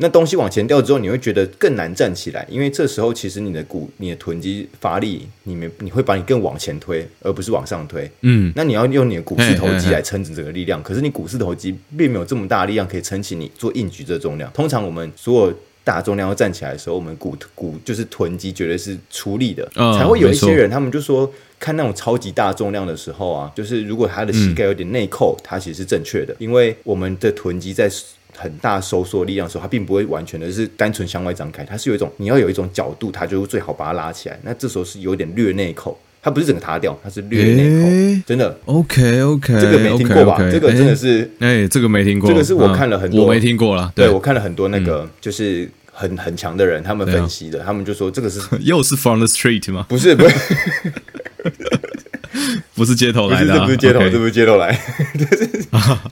[0.03, 8.11] 那东西往前掉之后，你会觉得更难站起来，因为这时候其实你的骨、你的臀肌发力，你们你会把你更往前推，而不是往上推。
[8.23, 14.51] 嗯，那你要用你的股四头肌来撑起这个力量，可是你股四头肌并没有这么大力量可以撑起你做硬举这重量。
[14.53, 27.89] 通常我们所有大重量要站起来的时候，我们股股就是臀肌绝对是出力的，哦、才会有一些人他们就说看那种超级大重量的时候啊，就是如果他的膝盖有点内扣，他其实是正确的，因为我们的臀肌在。
[28.37, 34.39] 很大收缩力量的时候，它并不会完全的是单纯向外张开，它是有一种你要有一种角度，它就最好把它拉起来。
[34.43, 38.59] 那这时候是有点略内扣，它不是整个塌掉，它是略内扣，欸、真的。
[38.65, 42.31] OK OK，这个没听过吧？Okay, okay, 这个真的是，哎、欸欸，这个没听过。
[42.31, 43.93] 这个是我看了很多，嗯、我没听过啦。
[43.95, 49.87] 对，对我看了很多那个就是很很强的人，他们分析的，他们就说这个是 又是 from the street 吗？
[49.89, 50.35] 不是，不是。
[52.83, 54.77] 不是街头来的，这不是街头，这不是街头来，
[55.17, 55.47] 这是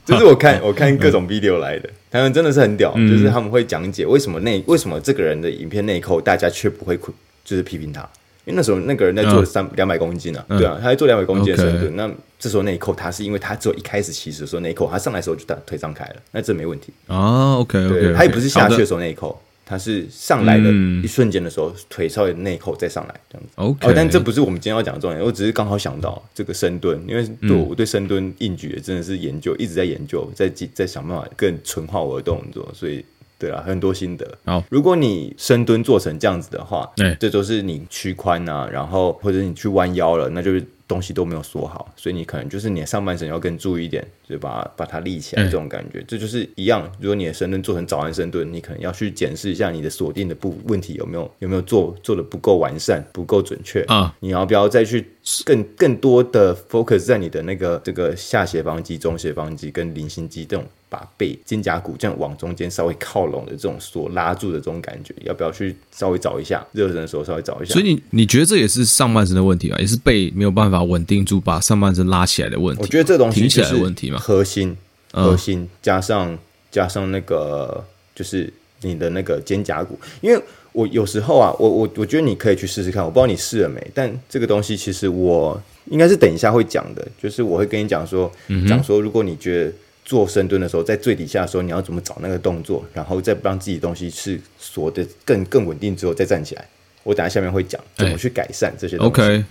[0.05, 6.97] 这是我看 我看各种 video 来的，他们真的是很屌，就是他们会讲解为什么内为什么这个人的影片内扣，大家却不会
[7.43, 7.99] 就是批评他，
[8.45, 12.09] 因为那时候那个人在做三两百公斤啊，对啊，他在做两百公斤的深蹲，那
[12.39, 16.93] 这时候内扣他是因为他只有一开始起始的时候内扣，他上来的时候就大腿张开了，那这没问题。
[17.07, 18.85] 啊，OK OK，他也不是下去的。
[18.85, 19.37] 时候内扣。
[19.71, 20.69] 他是上来的
[21.01, 23.53] 一瞬间的时候，嗯、腿稍微内扣再上来这样子。
[23.55, 25.23] OK，哦，但这不是我们今天要讲的重点。
[25.23, 33.05] 我只是刚好想到这个深蹲，因为对我对深蹲硬举也真的是研究，一直在研究，在在想办法更纯化我的动作，所以
[33.39, 34.37] 对啊，很多心得。
[34.43, 40.61] 好，如果你深蹲做成这样子的话，对，这都是你屈髋啊，然后或者你去弯腰了，那就是。
[40.91, 46.91] 东西都没有锁好，所以你可能就是你的上半身要更注意一点，就把把它立起来这种感觉，欸、这就是一样。
[46.99, 54.13] 如果你的深蹲做成早安深蹲，你可能要去检视一下你的锁定的不问题有没有有没有做做的不够完善，不够准确啊？
[54.19, 55.07] 你要不要再去
[55.45, 60.65] 更更多的 focus 在你的那个这个下斜方肌、中斜方肌跟菱形肌这种？
[60.91, 66.67] 把背肩胛骨这样往中间稍微靠拢的这种锁拉住的这种感觉，要不要去稍微找一下？
[66.73, 67.71] 热身的时候稍微找一下。
[67.71, 72.81] 所以你你觉得这也是上半身的问题啊，也是背没有办法稳定住，把上半身拉起来的问题。
[72.81, 74.75] 我觉得这东西挺起来的问题嘛，核心
[75.11, 76.37] 核心加上
[76.71, 77.83] 加上那个
[78.15, 78.51] 就是
[78.81, 88.31] 你的那个肩胛骨，因为我有时候啊，我我我觉得你可以去试试看，我不知道你试了没，但这个东西其实我应该是等一下会讲的，就是我会跟你讲说，
[88.67, 89.71] 讲说如果你觉得。
[90.03, 96.67] 做深蹲的时候，在最底下的时候，你要怎么找那个动作，然后再让自己东西是锁的更更稳定之后再站起来。
[97.03, 99.09] 我等下下面会讲怎么去改善这些东西。
[99.09, 99.45] OK，对，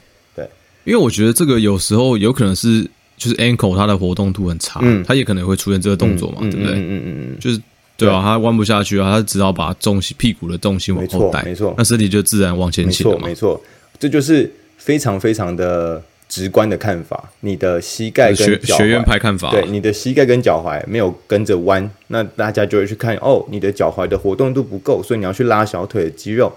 [0.84, 2.82] 因为我觉得这个有时候有可能是
[3.16, 6.72] 就是 ankle 它的活动度很差，嗯，它也可能会出现这个动作嘛，对不对？
[6.72, 7.60] 嗯嗯嗯嗯，就是
[7.96, 13.64] 对啊，它弯不下去啊，它只好把重心屁股的重心往后带，没错，那身体就自然往前倾了嘛，没错，没错，
[13.98, 14.50] 这就是。
[14.82, 18.78] 非常非常的直观的看法，你的膝盖跟学脚踝。
[18.78, 26.50] 学院派看法，对，你的膝盖跟脚踝没有跟着弯，那大家就会去看哦，你的脚踝的活动度不够，所以你要去拉小腿的肌肉，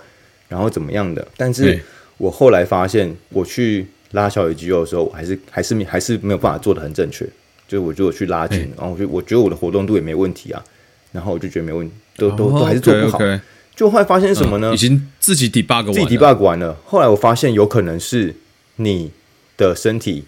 [0.47, 1.27] 然后怎么样的？
[1.35, 1.77] 但是
[2.17, 7.23] 我后来发现，我去拉小腿肌肉的时候，我还是还是还是没有办法做的很正确，
[7.67, 10.63] 就是我就去拉筋，然后我就我觉得我的活动度也没问题啊，
[11.11, 13.19] 然后我就觉得没问题，都都都还是做不好。
[13.19, 13.39] Okay, okay.
[13.75, 14.71] 就后来发现什么呢？
[14.71, 16.77] 嗯、已经自己 debug，自己 debug 完了。
[16.85, 18.35] 后来我发现有可能是
[18.75, 19.11] 你
[19.57, 20.25] 的身体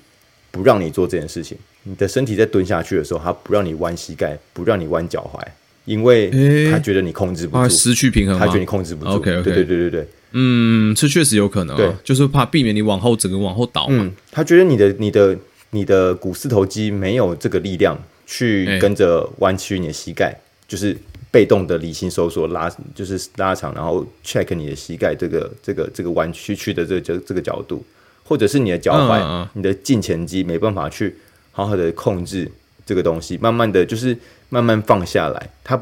[0.49, 1.57] 不让你做这件事情。
[1.83, 5.39] 你的身体在蹲下去的时候，它不让你弯膝盖，不让你弯脚踝，
[5.85, 6.31] 因为
[6.71, 9.11] 他觉得你控制不住，失去平衡，他觉得你控制不住。
[9.11, 11.77] OK OK，对对对对对，嗯，这确实有可能、啊。
[11.77, 14.03] 对，就是怕避免你往后整个往后倒嘛。
[14.03, 15.37] 嗯，他觉得你的你的
[15.71, 20.35] 你的股四头肌没有这个力量去跟着弯曲你的膝盖，
[20.67, 20.95] 就是。
[21.31, 27.83] 被动的离心收缩拉就是拉长，然后 check 你的膝盖这个这个这个弯曲曲的这个这这个角度，
[28.23, 31.13] 或者是你的脚踝、嗯嗯、你的胫前肌没办法去
[31.51, 32.49] 好好的控制
[32.85, 34.17] 这个东西，慢慢的就是
[34.47, 35.49] 慢慢放下来。
[35.61, 35.77] 它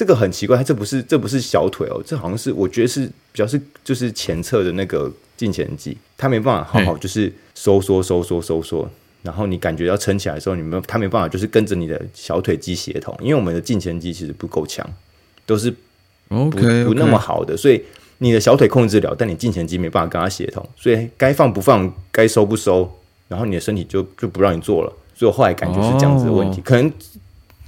[0.00, 8.88] 这个很奇怪，它这不是这不是小腿哦，这好像是我觉得是比较是就是前侧的那个胫前肌，它没办法好好就是收缩收缩收缩。
[9.22, 14.90] 然后你感觉要撑起来的时候，你没它没办法，就是跟着你的小腿肌协同，因为我们的胫前肌其实不够强，
[15.44, 15.70] 都是
[16.28, 17.82] 不.不那么好的，所以
[18.16, 22.90] 你的小腿控制了，但你胫前肌没办法跟它协同，所以该放不放，该收不收，
[23.28, 24.92] 然后你的身体就就不让你做了。
[25.14, 26.64] 所以我后来感觉是这样子的问题，oh.
[26.64, 26.90] 可能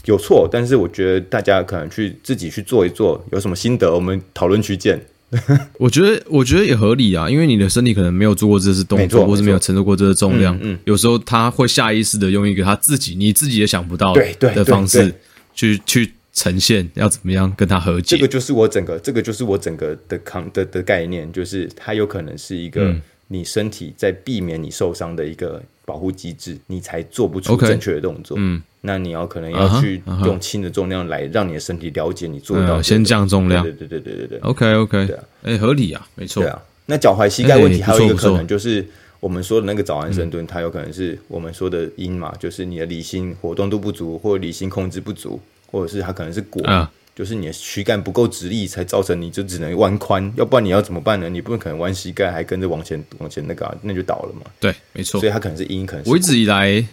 [0.06, 5.00] 有错，但是我觉得大家可能去自己去做一做，有什么心得，我们讨论区见。
[5.78, 15.14] 我觉得，我觉得也合理啊，因为你的身体可能没有做过这次动作，或是没有承受过这个重量，嗯，嗯，有时候他会下意识的用一个他自己你自己也想不到的方式
[15.54, 18.16] 去去呈现，要怎么样跟他和解。
[18.16, 22.94] 这个就是我整个，这个就是我整个的抗的的概念，就是它有可能是一个
[23.28, 28.62] 你身体在避免你受伤的一个保护机制，你才做不出正确的动作，嗯。
[28.84, 36.42] 那你要可能要去用轻的重量来让你的身体了解你做到、嗯，先降重量，对对对对对对 OK OK，对啊，哎、欸，合理啊，没错。
[36.42, 38.84] 对啊，那脚踝膝盖问题还有一个可能就是
[39.20, 51.28] 我们说的那个早安深蹲，它有可能是我们说的因嘛，就是你的离心活动度不足，或者离心控制不足，或者是它可能是果，啊、就是你的躯干不够直立，才造成你就只能弯髋，要不然你要怎么办呢？
[51.28, 54.50] 你不可能弯膝盖还跟着往前往前那个、啊，那就倒了嘛。
[54.58, 55.20] 对，没错。
[55.20, 56.10] 所以它可能是因，可能是。
[56.10, 56.84] 我一直以来。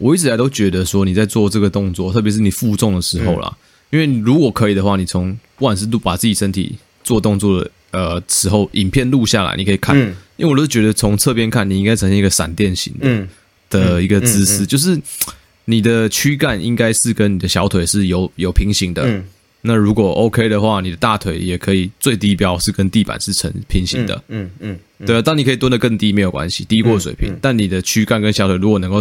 [0.00, 3.58] 我一直以来都觉得说你在做这个动作，特别是你负重的时候啦，嗯、
[3.90, 13.28] 因为如果可以的话，你从不管是录把自己身体做动作的呃时候，影片录下来，你可以看，嗯、因为我都觉得从侧边看，你应该呈现一个闪电型的、嗯、
[13.68, 15.00] 的一个姿势，嗯嗯嗯、就是
[15.64, 19.02] 你的躯干应该是跟你的小腿是有有平行的。
[19.62, 24.22] 嗯、那如果 OK 的话，你的大腿也可以最低标是跟地板是成平行的。
[24.28, 29.00] 嗯嗯，对啊，当你可以蹲得更低没有关系，低过水平，嗯嗯、但你的躯干跟小腿如果能够。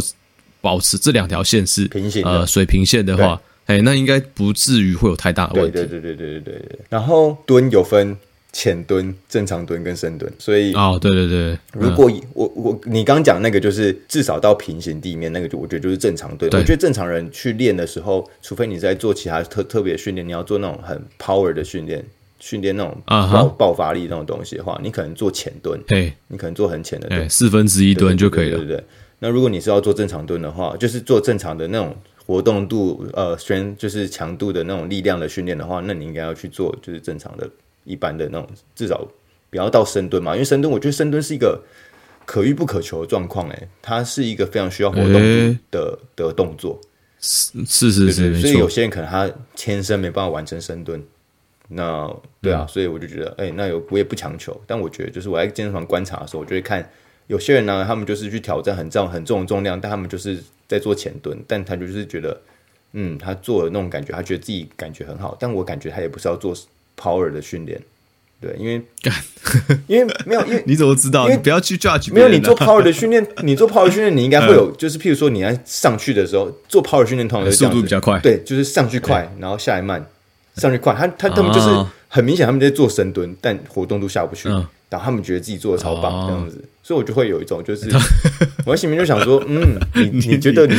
[0.60, 5.78] 保持这两条线是平行呃水平线的话，哎，那应该不至于会有太大的问题。
[5.78, 6.80] 对对对对对对对。
[6.89, 8.18] 然后蹲有分
[8.58, 11.55] 浅蹲、正常蹲跟深蹲，所以哦，对对对。
[11.74, 16.51] 如果我我你刚刚讲那个就是至少到平行地面那个，就我觉得就是正常蹲。
[16.51, 22.03] 我觉得正常人去练的时候，除非你在做其他特特别训练，你要做那种很 power 的训练，
[22.39, 28.84] 训练那种爆爆发力那种东西的话，你可能做浅蹲，对，你可能做很浅的蹲，四分之一蹲就可以了，对对对。
[29.20, 31.95] 那如果你是要做正常蹲的话，就是做正常的那种
[32.26, 37.47] 活动度，呃，宣就是强度的那种力量的训练的话，那你应该要去做就是正常的、
[37.88, 39.08] 一般的那种，至少
[39.50, 40.34] 不要到深蹲嘛。
[40.34, 41.64] 因为深蹲，我觉得深蹲是一个
[42.26, 45.20] 可遇不可求的状况，哎，它是一个非常需要活动度
[45.72, 46.80] 的、欸、的，动作。
[47.20, 51.04] 是是是所以有些人可能他天生没办法完成深蹲。
[51.70, 52.08] 那
[52.42, 56.88] 对啊，嗯、所以我就觉得，哎、欸，那有我也不强求，但我觉得就是我在健身房观察的时候，我就会看。
[57.26, 62.40] 有些人呢，他们就是去挑战很重很重的重量，但他们就是在做前蹲，但他就是觉得，
[62.94, 65.36] 嗯，他做的那种感觉，他觉得自己感觉很好。
[65.38, 66.56] 但我感觉他也不是要做
[67.00, 67.80] power 的训练，
[68.41, 68.82] 对，因为
[69.88, 71.26] 因为没有，因为 你怎么知道？
[71.26, 80.06] 因为不要去 judge，没有你做 power 的训练， 你做 power 训练，你应该会有，就是譬如说你要上去的时候做 power 训练，通常是速度比较快，对，就是上去快，然后下来慢，
[80.56, 81.70] 上去快，他他他们就是
[82.08, 84.50] 很明显他们在做深蹲，但活动度下不去。
[84.89, 87.90] 然后他们觉得自己做的超棒这样子，所以我就会有一种就是，
[88.66, 90.74] 我心里面就想说， 嗯，你你觉得你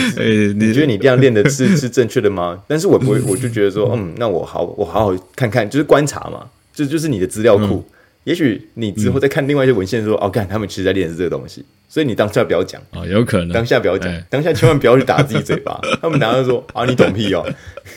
[0.54, 2.58] 你觉得你这样练的是 是正确的吗？
[2.66, 7.84] 但是我不会，我就觉得说，嗯，那我好我好好看看，就是观察嘛，这就是你的资料库，
[8.28, 12.78] 也许你之后再看另外一些文献说，哦，看他们其实在练的是这个东西，所以你当下不要讲。
[12.90, 13.48] 啊，有可能。
[13.48, 15.80] 当下不要讲，欸、当下千万不要去打自己嘴巴。
[16.02, 17.42] 他们拿着说啊，你懂屁哦，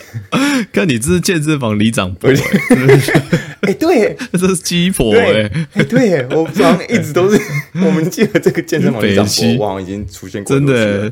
[0.71, 2.29] 看你这是健身房里长伯，
[3.59, 7.37] 哎，对， 这是鸡婆哎，哎，对，我好像一直都是
[7.73, 11.11] 我们记得这个健身房里长伯，我好像已经出现过，真的。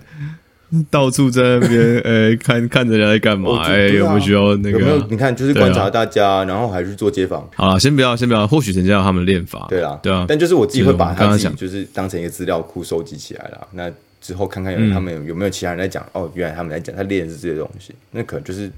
[0.90, 3.64] 到处在那边，呃、欸，看看人家在干嘛？
[3.66, 4.80] 哎、欸，有没有需要那个？
[4.80, 4.98] 有没有？
[5.10, 7.48] 你看，就是观察大家，啊、然后还是做街访。
[7.56, 8.46] 好了，先不要，先不要。
[8.48, 9.66] 或许人家有他们的练法。
[9.70, 10.26] 对啊，对啊。
[10.28, 13.68] 但就是我自己会把他自己就是当成一个资料库收集起来了。
[13.72, 13.92] 那
[14.22, 18.72] 之后看看有他们有没有其他人在讲、嗯、哦，原来他们在讲，他练的是这些东西，那可能就是。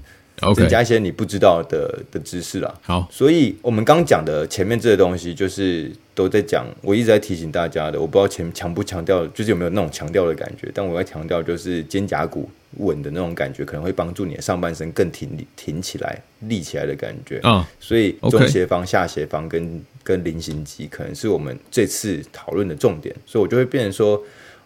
[0.54, 2.74] 增加一些你不知道的的知识啦。
[2.82, 6.66] 好，所以我们刚讲的前面这些东西，就是都在讲。
[6.80, 10.70] 我一直在提醒大家的，我不知道前强不强调，就是有没有那种强调的感觉。
[10.74, 17.68] 但我要强调，就是肩胛骨稳的那种感觉，可能会帮助你的上半身更挺挺起来、立起来的感觉啊。
[17.78, 23.14] 所以中斜方、下斜方跟跟菱形肌，可能是我们这次讨论的重点。
[23.26, 24.22] 所以我就会变成说。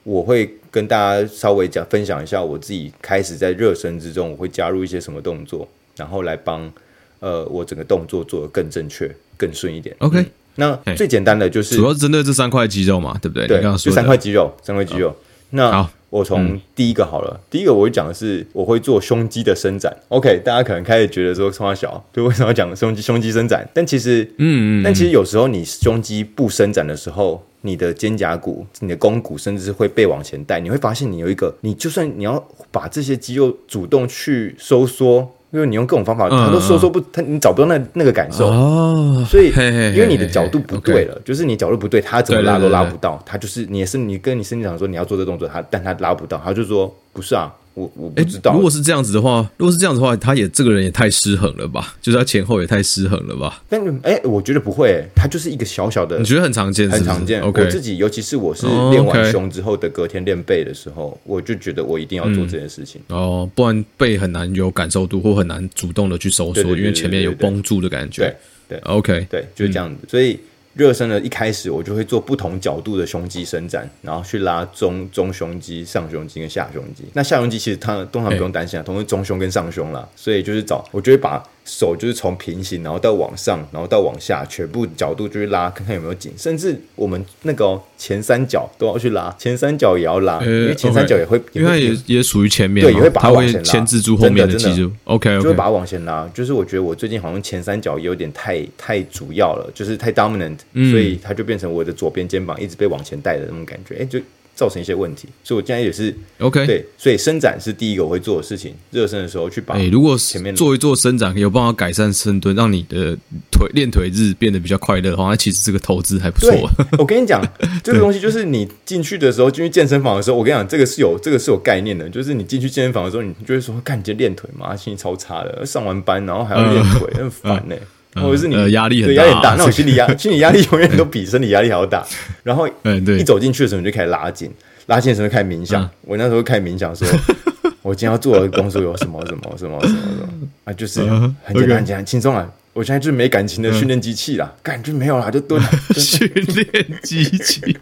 [0.07, 6.73] 我会跟大家稍微讲分享一下我自己开始在热身之中，我会加入一些什么动作，然后来帮
[7.19, 9.97] 呃我整个动作做得更正确、更顺一点。
[9.99, 13.49] OK，、嗯、那最简单的就是主要针对这三块肌肉嘛，对不对？
[13.49, 15.13] 对，就三块肌肉，三块肌肉。
[15.51, 19.93] 那好，我从第一个好了，嗯、第一个我会讲的是我会做胸肌的伸展。
[20.11, 23.69] OK，大家可能开始觉得说，从小对为什么要讲胸肌胸肌伸展？
[23.75, 27.45] 但其实，嗯嗯，但其实有时候你胸肌不伸展的时候。
[27.67, 30.61] 你的肩胛骨、你的肱骨，甚至是会被往前带。
[30.61, 38.47] 你会发现，你有一个，你就算你要把这些肌肉主动去收缩，因为你用各种方法，它都收缩不，它你找不到那那个感受。
[38.47, 43.21] 哦，所以因为你的角度不对了，就是你角度不对，它怎么拉都拉不到。
[43.27, 47.53] 它就是你是你跟你身体讲说你要做这动作，它但它拉不到，它就说不是啊。
[47.77, 51.95] 我我不知道、欸，如果是这样子的话，如果是这样子的话，他也这个人也太失衡了吧？
[52.01, 53.63] 就是他前后也太失衡了吧？
[53.69, 56.99] 但哎、欸，我觉得不会、欸，他就是一个小小的，你觉得很常见是是？
[57.01, 57.43] 很常见。
[57.43, 68.23] Okay 我自己，尤其是我是练完胸之后的隔天练背的时候，我就觉得我一定要做这件事情、嗯、哦，不然背很难有感受度，或很难主动的去收缩，因为前面有绷住的感觉。
[68.69, 70.41] 对对，OK，对，就是这样子，嗯、所以。
[70.77, 77.05] 热身的一开始，我就会做不同角度的胸肌伸展，然后去拉中中胸肌、上胸肌跟下胸肌。
[77.15, 81.43] 那下胸肌其实它通常不用担心啊，同时中胸跟上胸啦，所以就是找，我就会把。
[81.67, 86.33] 手就是从平行，然后到往上，然后到往下，全部角度就去拉，看看有没有紧。
[86.39, 94.91] 甚至我们那个、哦、前三角都要去拉，前三角也要拉，欸、因为前三角也会因为它也也属于前面，对，也会把它往前拉，牵制住后面的肌肉。
[95.05, 96.31] OK，就会把它往前拉。
[96.33, 103.97] 就是我觉得我最近好像前三角有点太太主要了，就是太 dominant，、嗯、所以它就变成我的左边肩膀一直被往前带的那种感觉。
[104.01, 104.21] 哎，就。
[104.57, 106.67] 造成一些问题，所以我现在也是 OK。
[106.67, 108.75] 对，所以伸展是第一个我会做的事情。
[108.91, 113.15] 热身的时候去把，哎，如果前面做一做伸展，有办法改善深蹲，让你的
[113.53, 116.71] 腿练腿日变得比较快乐的话，那其实这个投资还不错。
[116.99, 117.47] 我跟你讲，
[117.85, 127.77] 这个东西就是你进去的时候，进去健身房的时候，我跟你讲，这个是有这个是有概念的，就是你进去健身房的时候，你就会说，看，你今天练腿嘛，心情超差的，上完班然后还要练腿，很烦呢。
[128.17, 132.05] 或者是你压力很压力很大，那种心理压心理压力永远都比身体压力还要大。
[132.43, 134.51] 然后，嗯，对，一走进去的时候你就开始拉筋。
[134.87, 137.07] 拉筋的时候开始冥想，我那时候开始冥想说，
[137.83, 140.29] 我今天要做的工作有什么什么什么什么什么。
[140.65, 142.49] 啊，就是很简单很简单轻松啊。
[142.73, 145.61] 我现在就是没感情的训练机器啦，感觉没有啦，就 蹲。
[145.95, 147.77] 训练机器，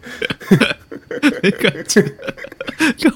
[1.43, 2.03] 没感情，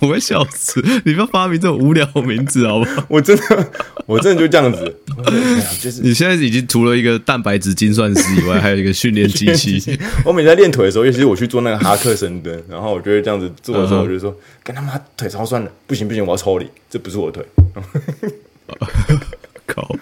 [0.02, 0.84] 我会笑死！
[1.06, 3.06] 你不要发明这种无聊名字好不好？
[3.10, 3.72] 我真的，
[4.06, 4.96] 我真的就这样子，
[5.82, 10.00] 就 是你现在已经除了一个蛋白质精算师以外，还有一个训练机器。
[10.24, 17.46] 我每次在练腿的时候，尤其是我去做那个哈克深蹲，然后我就会这样子做的时候，我就说：“跟他妈腿超酸的，不行不行，我要抽你，这不是我腿。
[19.66, 19.96] ”靠！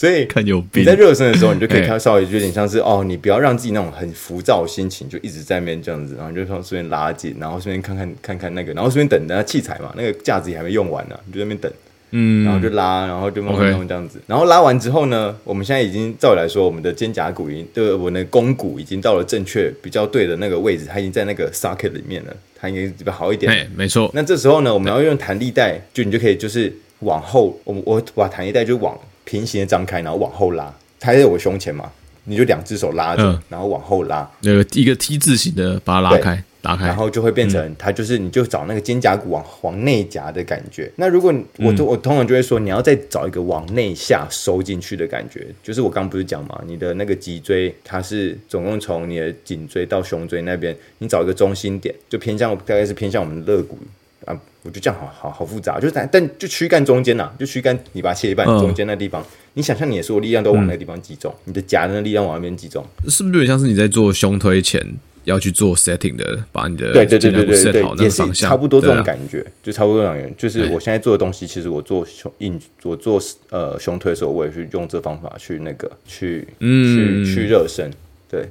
[0.00, 0.26] 所以。
[0.72, 11.70] 你在热身的时候，你就可以看稍微有点像是哦，你不要让自己那种很浮躁的心情就一直在那边这样子，然后就从随便拉紧，然后顺便看看看看那个，然后顺便等等下器材嘛，那个架子也还没用完呢，你就在那边等，
[12.12, 23.52] 嗯，然后就拉，然后就慢慢弄这样子，然后拉完之后呢，我们现在已经照理来说，我们的肩胛骨已经，对，我们的肱骨已经到了正确比较对的那个位置，它已经在那个 socket 里面了，它应该比较好一点。
[23.52, 24.10] 哎，没错。
[24.14, 28.98] 那这时候呢，我们要用弹力带，就你就可以就是往后，我我把弹力带就往。
[29.24, 31.90] 平行的张开，然后往后拉，它在我胸前嘛，
[32.24, 40.90] 你就两只手拉着，嗯、然后往后拉，那个一个 T 字形的把它拉开，打开，然后就会变成、嗯、它就是你就找那个肩胛骨往往内夹的感觉。
[40.96, 53.78] 那如果我我通常就会说，你要再找一个往内下收进去的感觉，就是我刚不是讲嘛，你的那个脊椎它是总共从你的颈椎到胸椎那边，你找一个中心点，就偏向大概是偏向我们的肋骨
[54.26, 64.84] 啊，我觉得这样好好好复杂，就是但但就躯干中间呐、啊，就躯干你把它切一半，嗯、中间那地方，你想象你的所有力量都往那个地方集中，嗯、你的夹的那力量往那边集中，是不是有点像是你在做胸推前
[65.24, 77.24] 要去做 setting 的，把你的对对对对对对，也是差不多这种感觉，啊、就差不多这种感觉，就是我现在做的东西，其实我做胸硬，我做呃胸推的时候，我也是用这方法去那个去嗯。
[77.24, 77.90] 去去热身，
[78.30, 78.46] 对。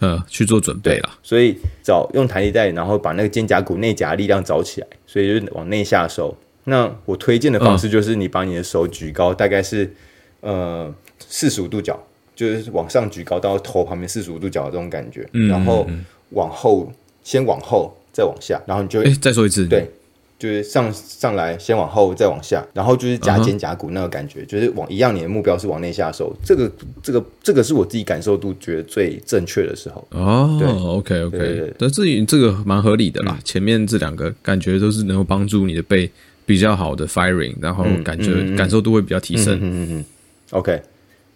[0.00, 6.36] 呃，去做准备了，所以找用弹力带，然后把那个肩胛骨内夹力量找起来，所以就往内下收。
[6.64, 9.92] 那我推荐的方式就是，你把你的手举高，大概是
[10.40, 11.98] 呃四十五度角，
[12.36, 15.88] 就是往上举高到头旁边四十五度角的这种感觉，然后
[16.30, 16.92] 往后
[17.22, 19.90] 先往后再往下，然后你就哎再说一次，对。
[20.38, 24.46] 就是上上来，先往后，再往下，然后就是夹肩胛骨那个感觉，uh.
[24.46, 26.32] 就是往一样，你的目标是往内下收。
[26.44, 26.70] 这个
[27.02, 30.06] 这个这个是我自己感受度觉得最正确的时候。
[30.12, 33.34] 哦、oh,，OK OK，但这这个蛮合理的啦。
[33.36, 36.08] 嗯、前面这两个感觉都是能够帮助你的背
[36.46, 39.56] 比较好的 firing，然后感觉、感受度会比较提升。
[39.56, 40.04] 嗯嗯，嗯，嗯
[40.50, 40.80] OK，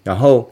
[0.05, 0.49] 然后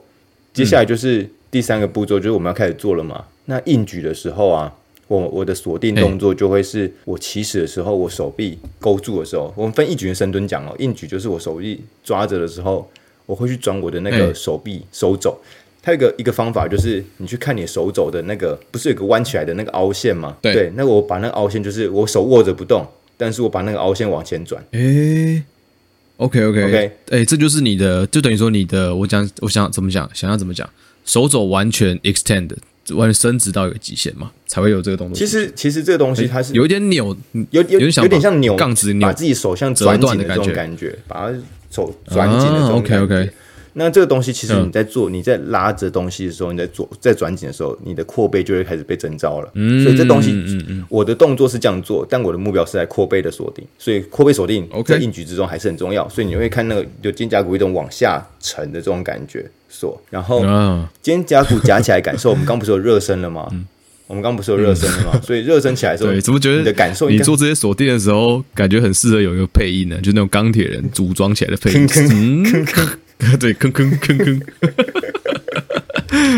[0.53, 3.27] 接下来就是第三个步骤，就是我们要开始做了嘛。
[3.45, 4.75] 那硬举的时候啊。
[5.11, 10.73] 我我的锁定动作就会是我起始的时候，我手臂勾住的时候，我们分一举跟深蹲讲哦。
[10.79, 12.89] 硬举就是我手臂抓着的时候，
[13.27, 15.37] 我会去转我的那个手臂手肘。
[15.83, 20.37] 它有一个一个方法，就是你去看你手肘的那个，不是有个弯起来的那个凹陷吗？
[20.41, 22.87] 对，那我把那个凹陷，就是我手握着不动，
[23.17, 24.65] 但是我把那个凹陷往前转。
[24.71, 25.43] 诶
[26.19, 30.71] ，OK OK OK，诶，这就是你的，就等于说你的，我讲，我想怎么讲，想要怎么讲，
[31.05, 32.51] 手肘完全 extend。
[32.95, 35.17] 完全伸直到一个极限嘛，才会有这个动作。
[35.17, 37.17] 其实，其实这个东西它是有一点扭，
[37.51, 41.39] 有有有点像扭杠子扭，把自己手像折断的这种感觉，把它
[41.71, 43.05] 手转紧的这种感觉。
[43.05, 43.31] OK OK。
[43.73, 49.51] 那这个东西其实你在做，你在拉着东西的时候，你在做在转紧的时候，你的扩背就会开始被征召了。
[49.55, 56.09] 嗯，所以这东西，嗯我的动作是这样做，但我的目标是在扩背的锁定，所以扩背锁定在硬举之中还是很重要。
[56.09, 59.45] 所以你会看那个就肩胛骨一种往下沉的这种感觉。
[59.73, 60.45] 锁，然后
[61.01, 62.31] 肩胛骨夹起来感受。
[62.31, 63.49] 我们刚不是有热身了吗？
[64.09, 65.21] 我们刚不是有热身了吗？
[65.23, 67.09] 所以热身起来的时候，对，怎么觉得你的感受？
[67.09, 71.87] 你做这些锁定的时候，感觉很适合有一个配音呢，就那种钢铁人组装起来的配音。
[73.39, 74.43] 对，吭吭吭吭。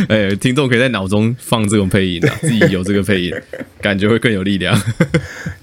[0.08, 3.32] 哎，听众可以在脑中放这种配音啊， 自己有这个配音，
[3.80, 4.78] 感觉会更有力量。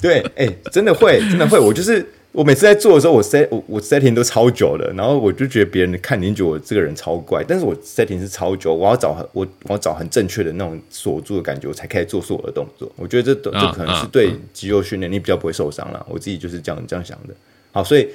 [0.02, 2.06] 对，哎，真的会，真的会，我就是。
[2.32, 12.90] 我每次在做的时候，我 set 我我 setting 都超久的，然后我就觉得别人看你觉得我这个人超怪，但是我 setting 是超久，我要找很我我要找很正确的那种锁住的感觉，我才开始做所有的动作。
[12.98, 16.06] 我觉得这这可能是对肌肉训练你比较不会受伤了。
[16.08, 17.34] 我自己就是这样这样想的。
[17.72, 18.08] 好，所以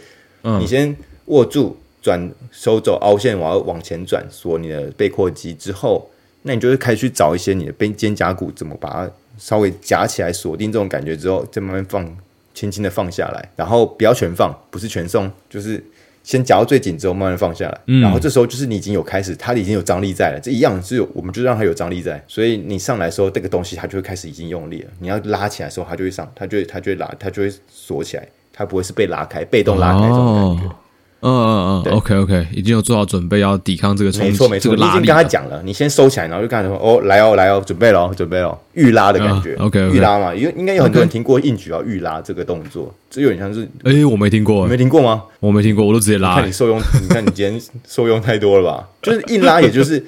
[0.60, 6.08] 你先握住，转手肘凹陷，我要往前转锁你的背阔肌之后，
[6.42, 12.16] 那你就会开始去找一些你的背肩胛骨怎么把它稍微夹起来锁定这种感觉之后，再慢慢放。
[12.54, 15.84] 轻轻的放下来，然后不要全放，不是全松，就是
[16.22, 17.80] 先夹到最紧之后慢慢放下来。
[17.86, 24.90] 嗯，然后这时候就是你已经有开始，它已经有张力在了，这一样是有，我们就让它有张力在，所以你上来的时候，这个东西它就会开始已经用力了。
[25.00, 30.72] 你要拉起来的时候，它就会上，它就会它就会拉，它就会锁起来，它不会是被拉开，被动拉开这种感觉。
[30.72, 30.76] 哦
[31.20, 45.22] 嗯嗯嗯，OK OK，已经有做好准备要抵抗这个冲击，没错没错，你已经跟他讲了，你先收起来，然后就看说哦来哦来哦，准备了准备了，预拉的感觉，OK 预拉嘛，因为应该有很多人听过硬举要预拉这个动作，这有点像是，哎，我没听过，没听过吗？
[45.40, 46.34] 我没听过，我都直接拉。
[46.34, 47.58] 看你受用，你看你今天
[47.88, 48.86] 受用太多了吧？
[49.00, 49.98] 就是硬拉，也就是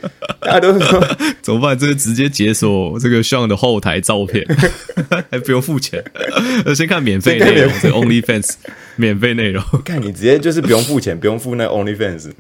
[0.40, 1.02] 大家都是说
[1.40, 1.78] 怎么办？
[1.78, 4.44] 这个直接解锁这个 Sean 的后台照片，
[5.32, 6.04] 还不用付钱，
[6.74, 8.52] 先看免费内容，这 OnlyFans。
[8.98, 12.30] 免费内容，看你直接就是不用付钱，不用付那 OnlyFans，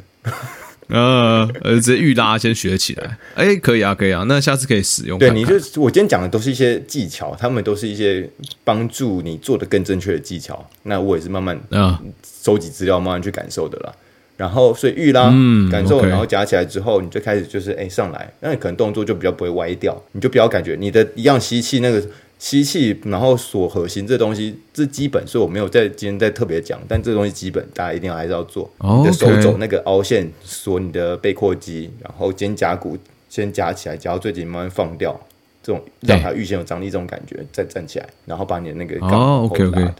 [0.88, 5.34] 呃呃，直接预拉先学起来，哎、欸，可以啊，可以啊，那下次可以使用看看。
[5.34, 8.28] 对，你就我今天讲的都是一些技巧，他们都是一些
[8.64, 10.64] 帮助你做的更正确的技巧。
[10.84, 12.00] 那我也是慢慢啊
[12.42, 13.92] 收集资料，慢慢去感受的啦。
[14.36, 22.02] 然后所以预拉、嗯、感受然后夹起来之后，你就开始就是哎、欸、上来，那你可能动作就比较不会歪掉，你就比较感觉你的一样吸气那个。
[22.38, 26.78] 吸气，然后锁核心这东西这基本，所以我没有在今天再特别讲。
[26.86, 28.70] 但这东西基本，大家一定要还是要做。
[28.78, 32.98] Oh, 你的手肘那个凹陷锁你的背阔肌，然后肩胛骨
[33.30, 35.18] 先夹起来，夹到最紧，慢慢放掉，
[35.62, 39.26] 这种让它预先有张力，这种感觉再站起来，然后把你的那个杠后拉。
[39.38, 39.92] Oh, okay, okay.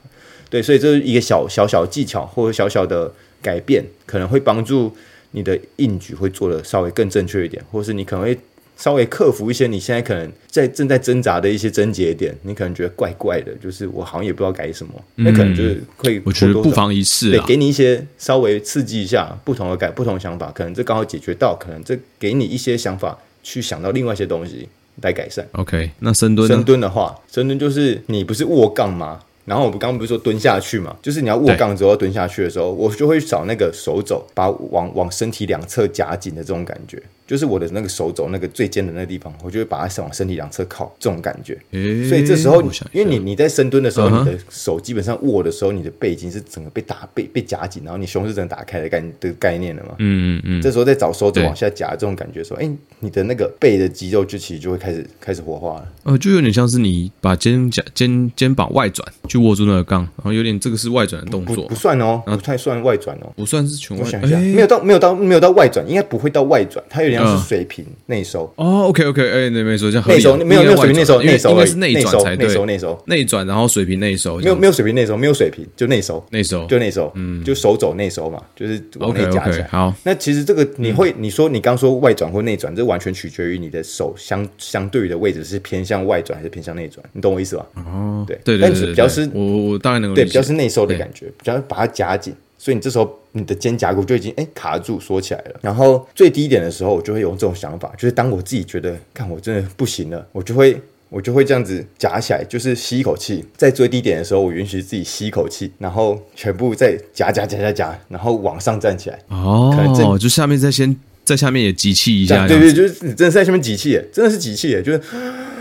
[0.51, 3.11] 对，所以这是一个小小小技巧或者小小的
[3.41, 4.95] 改变，可能会帮助
[5.30, 8.39] 你的硬举会做得稍微更正确一点，或是你可能会。
[8.77, 24.68] 稍微克服一些你现在可能在正在挣扎的一些症结点，你可能觉得怪怪的，就是我好像也不知道改什么，那、嗯、可能就是会我觉得不妨一试，对，给你一些稍微刺激一下不同的改不同的想法，可能这刚好解决到，可能这给你一些想法去想到另外一些东西
[25.03, 25.47] 来改善。
[25.53, 29.20] OK，那深蹲，深蹲的话，深蹲就是你不是握杠吗？
[29.47, 37.01] 然后我们刚刚不是说蹲下去嘛，就是你要握杠之后蹲下去的时候，我就会找那个手肘，把往往身体两侧夹紧的这种感觉。
[37.27, 41.59] 就是我的那个手肘那个最尖的那个地方，我就会把它往身体两侧靠，这种感觉。
[41.72, 42.62] 欸、所以这时候，
[42.93, 49.97] 因为你你在深蹲的时候，嗯、你的手基本上握的时候，你的背已经是整个被打被被夹紧，然后你胸是整个打开的概的概念了嘛。
[49.99, 50.62] 嗯嗯嗯。
[50.62, 55.93] 这时候再找手肘往下夹这种感觉的时候，哎、欸，你的那个背的肌肉就其实就会开始开始活化了。
[56.05, 64.05] 呃，就有点像是你把肩胛肩肩膀外转去握住那个杠，然后有点这个是外转的动作，不，不算哦，不太算外转哦，不算是全外。
[64.05, 67.84] 我想一下，欸、没有到没有到没有到外转，应该不会到外转，它有点像是水平。
[67.84, 79.66] 嗯内收哦，OK OK，哎，那没说这样内收没有没有水平内收，内收应该是内转才对，内收内收内转，然后水平内收，没有没有水平内收，没有水平就内收内收就内收，嗯，就手肘内收嘛，就是往内夹起来。
[79.66, 87.66] 好，那其实这个你会你说你刚说外转或内转，这完全取决于你的手相相对于的位置是偏向外转还是偏向内转，你懂我意思吧？
[87.86, 88.38] 哦，对。
[88.44, 92.32] 对，但是比较是，我我当然能对，比较是内收的感觉，比较把它夹紧。
[92.66, 100.76] 所以你这时候你的肩胛骨就已经哎、欸、卡住缩起来了，然后最低点的时候，我就会有这种想法，就是当我自己觉得看我真的不行了，我就会
[101.08, 109.18] 我就会这样子夹起来，就是吸一口气，在最低点的时候，我允许自己吸一口气，然后全部再夹夹夹夹夹，然后往上站起来。
[109.28, 115.00] 哦，可能就下面再先在下面也集气一下，对对，就是你真的是在下面集气，真的是集气，就是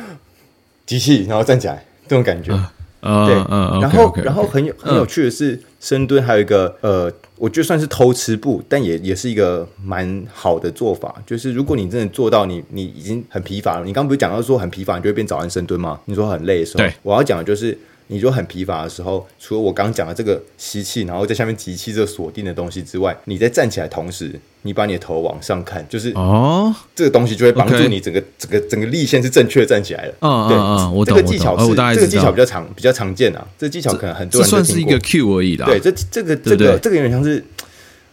[0.87, 2.51] 集气，然后站起来这种感觉。
[2.51, 2.71] 呃
[3.05, 11.15] 呃、对，嗯，然后 okay, okay, okay, 然后很有很有趣的是，深蹲还有一个呃，我觉得算是偷吃步，但也也是一个蛮好的做法。
[11.25, 15.99] 就是如果你真的做到你你已经很疲乏了，你刚刚不是讲到说很疲乏，你就会变早安深蹲吗？
[16.05, 17.77] 你说很累的时候，我要讲的就是。
[18.07, 30.13] 你如果很疲乏的时候，除了我刚刚讲的这个吸气，然后在下面集气这个锁定的东西之外，你在站起来同时，你把你的头往上看，就是哦，这个东西就会帮助你整个整个整个力线是正确的站起来的。
[30.21, 31.15] 嗯对，嗯我懂。
[31.17, 34.63] 这个技巧是这个技巧比较常比较常见啊，这个技巧可能很多人都听过。
[34.63, 35.65] 算是一个 Q 而已的。
[35.65, 37.43] 对，这这个这个这个有点像是。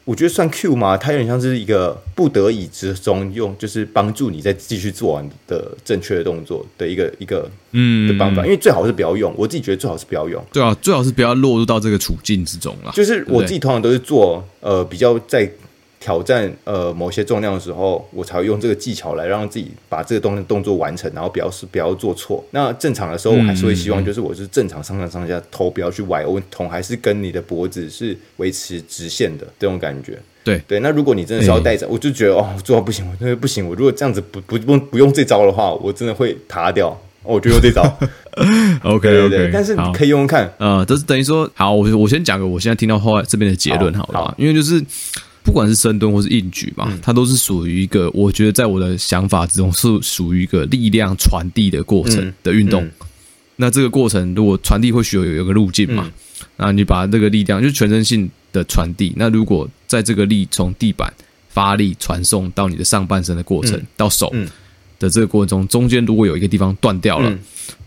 [0.04, 0.96] 我觉得算 Q 吗？
[0.96, 8.44] 它有点像是一个不得已之中用，就是帮助你再继续做完的正确的动作的一个一个嗯的方法。
[8.44, 10.44] 因为最好是不要用，我自己觉得最好是不要用。
[10.52, 12.90] 对啊，最好是不要落入到这个处境之中啦。
[12.94, 15.50] 就是我自己通常都是做呃比较在。
[16.02, 22.44] 挑战呃某些重量的时候，我才会用这个技巧来让自己把这个动动作完成，然后不要是不要做错。
[22.50, 30.18] 那正常的时候，我还是会希望就是我是正常上上上下，头不要去歪，我头还是跟你的脖子是维持直线的这种感觉。
[30.42, 33.68] 对对，那如果你真的是要带着，欸、我就觉得哦做到不行，我真的不行。
[33.68, 36.98] 我如果这样子不不不不用这招的话，我真的会塌掉。
[37.22, 37.82] 我就用这招。
[38.82, 40.52] OK 对对 OK，但是你可以用用看。
[40.58, 44.84] 呃，这是等于说，好，我我先讲个我现在听到后来这边的结论好了，好好因为就是。
[45.42, 52.88] 不管是深蹲或是硬举嘛，它都是属于一个，我觉得在我的想法之中是属于一个力量传递的过程的运动。
[53.56, 56.10] 那这个过程如果传递会需要有有个路径嘛，
[56.56, 59.12] 那你把这个力量就是全身性的传递。
[59.16, 61.12] 那如果在这个力从地板
[61.48, 64.32] 发力传送到你的上半身的过程，到手
[64.98, 67.38] 的这个过程中，中间如果有一个地方断掉了，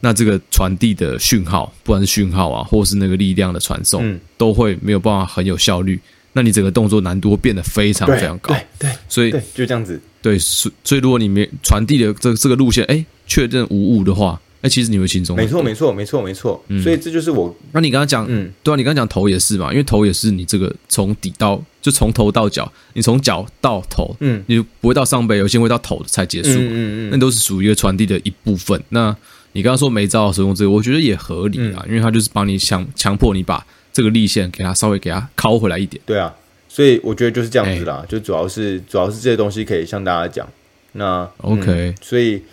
[0.01, 5.99] 那这个传递的讯号，不管是讯号啊，或是那个力量的传送，都会没有办法很有效率。
[6.37, 15.33] 那你整个动作难度会变得非常非常高，对对，对，所以就这样子，对，所所以如果你没传递的这这个路线，哎，确认无误的话，哎，其实你会轻松。
[15.33, 16.61] 没错，没错，没错，没错。
[16.67, 17.55] 嗯，所以这就是我。
[17.71, 28.81] 那你刚刚讲，嗯，对啊，你刚刚讲头也是嘛，因为头也是你这个从底到就从头到脚，你从脚到头，嗯，你就不会到上背，有些会到头才结束，嗯嗯嗯，那都是属于一个传递的一部分。
[28.89, 29.15] 那
[29.53, 33.65] 你刚刚说没招使用这个，我觉得也合理啊，因为他就是帮你强强迫你把
[33.95, 35.99] 这个力线给它稍微给它拷回来一点。
[36.05, 36.35] 对啊。
[36.67, 40.45] 所以我觉得就是这样子啦，欸、就主要是主要是这些东西可以向大家讲。
[40.91, 42.43] 那 OK，、嗯、所以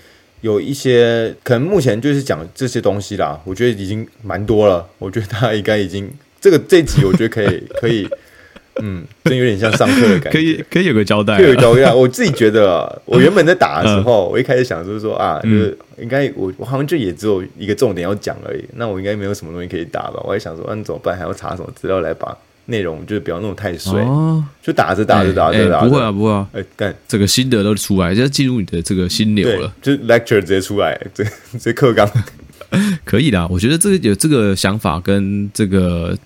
[0.43, 4.89] 有一些可能目前就是讲这些东西啦，我觉得已经蛮多了。
[5.01, 6.09] 我觉得大家应该已经
[6.41, 8.09] 这个这集我觉得可以 可以，
[8.81, 11.93] 嗯，真有点像上课的感觉， 可以可以有个交代，可以有个交代。
[11.95, 20.23] 我自己觉得，我原本在打的时候，我一开始想就是说啊，就是应该我我好像就也只有一个重点要讲而已，那我应该没有什么东西可以打吧？
[20.25, 21.17] 我还想说，那、啊、怎么办？
[21.17, 22.37] 还要查什么资料来把？
[22.67, 31.25] 内容就是不要弄太碎，哦、就打着打着打着打着，不会啊不会啊，哎干，这个心得都出来，就要进入你的这个心流了，就 lecture 直接出来，这
[31.59, 32.09] 这课纲。
[33.05, 36.17] 可以的，我觉得这个有这个想法跟这个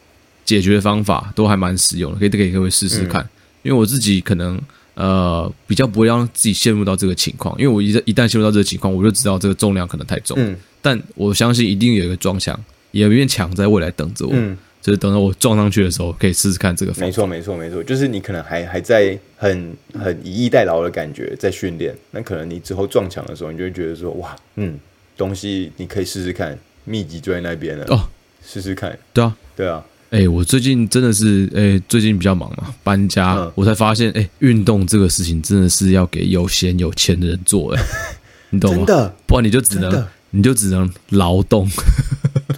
[0.46, 3.22] 解决方法都还蛮实用的，可以给各位试试看。
[3.22, 3.28] 嗯、
[3.64, 4.58] 因为我自己可能
[4.94, 12.58] 呃比较不会让自己陷入到这个情况，因为我一一旦陷入到这个情况，我就知道这个重量可能太重，嗯、但我相信一定有一个撞墙，
[12.92, 14.32] 有一面墙在未来等着我。
[14.32, 16.92] 嗯就是等到我撞上去的时候，可以试试看这个。
[16.96, 17.82] 没错，没错，没错。
[17.82, 24.78] 就是你可能还还在很很以逸待劳的感觉在训练，那可能你之后撞墙的时候，你就会觉得说，哇，嗯，
[25.16, 27.84] 东西你可以试试看，秘籍就在那边了。
[27.88, 28.08] 哦，
[28.46, 28.96] 试试看。
[29.12, 29.84] 对啊，对啊。
[30.10, 37.82] 哎、欸，我最近真的是哎、欸，最近比较忙嘛，搬家，嗯、我才发现哎，运、欸、动这个事情真的是要给有闲有钱的人做哎，
[38.50, 38.86] 你懂吗？
[38.86, 41.68] 真的，不然你就只能你就只能劳动。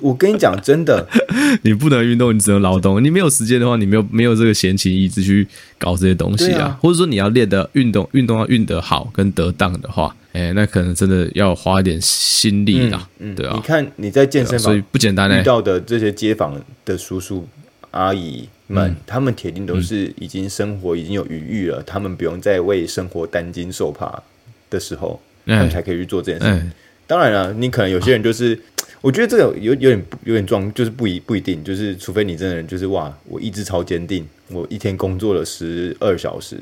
[0.09, 1.07] 我跟你讲，真的，
[1.61, 3.05] 你不能运动，你只能劳动。
[3.05, 5.47] 你没有时间的话，你没有没有这个闲情逸致去
[5.77, 6.63] 搞这些东西啊。
[6.65, 13.07] 啊或者说你要练的运动，运动要运得好跟得当的话，哎、欸，那可能真的要花一点心力啦。
[13.19, 13.53] 嗯，嗯对啊。
[13.55, 15.41] 你看你在健身房，所以不简单、欸。
[15.41, 17.47] 遇到的这些街坊的叔叔
[17.91, 24.23] 阿姨们，嗯、他们铁定都是已经生活已经有余裕了，嗯、他们不用再为生活担惊受怕
[24.71, 26.47] 的时候，欸、他们才可以去做这件事。
[26.47, 26.71] 欸、
[27.07, 28.55] 当然了，你可能有些人就是。
[28.55, 28.59] 啊
[29.01, 36.59] 我觉得这个有有点有点装，就是不一不一定，就是除非你真的人就是哇，我意志超坚定，我一天工作了十二小时，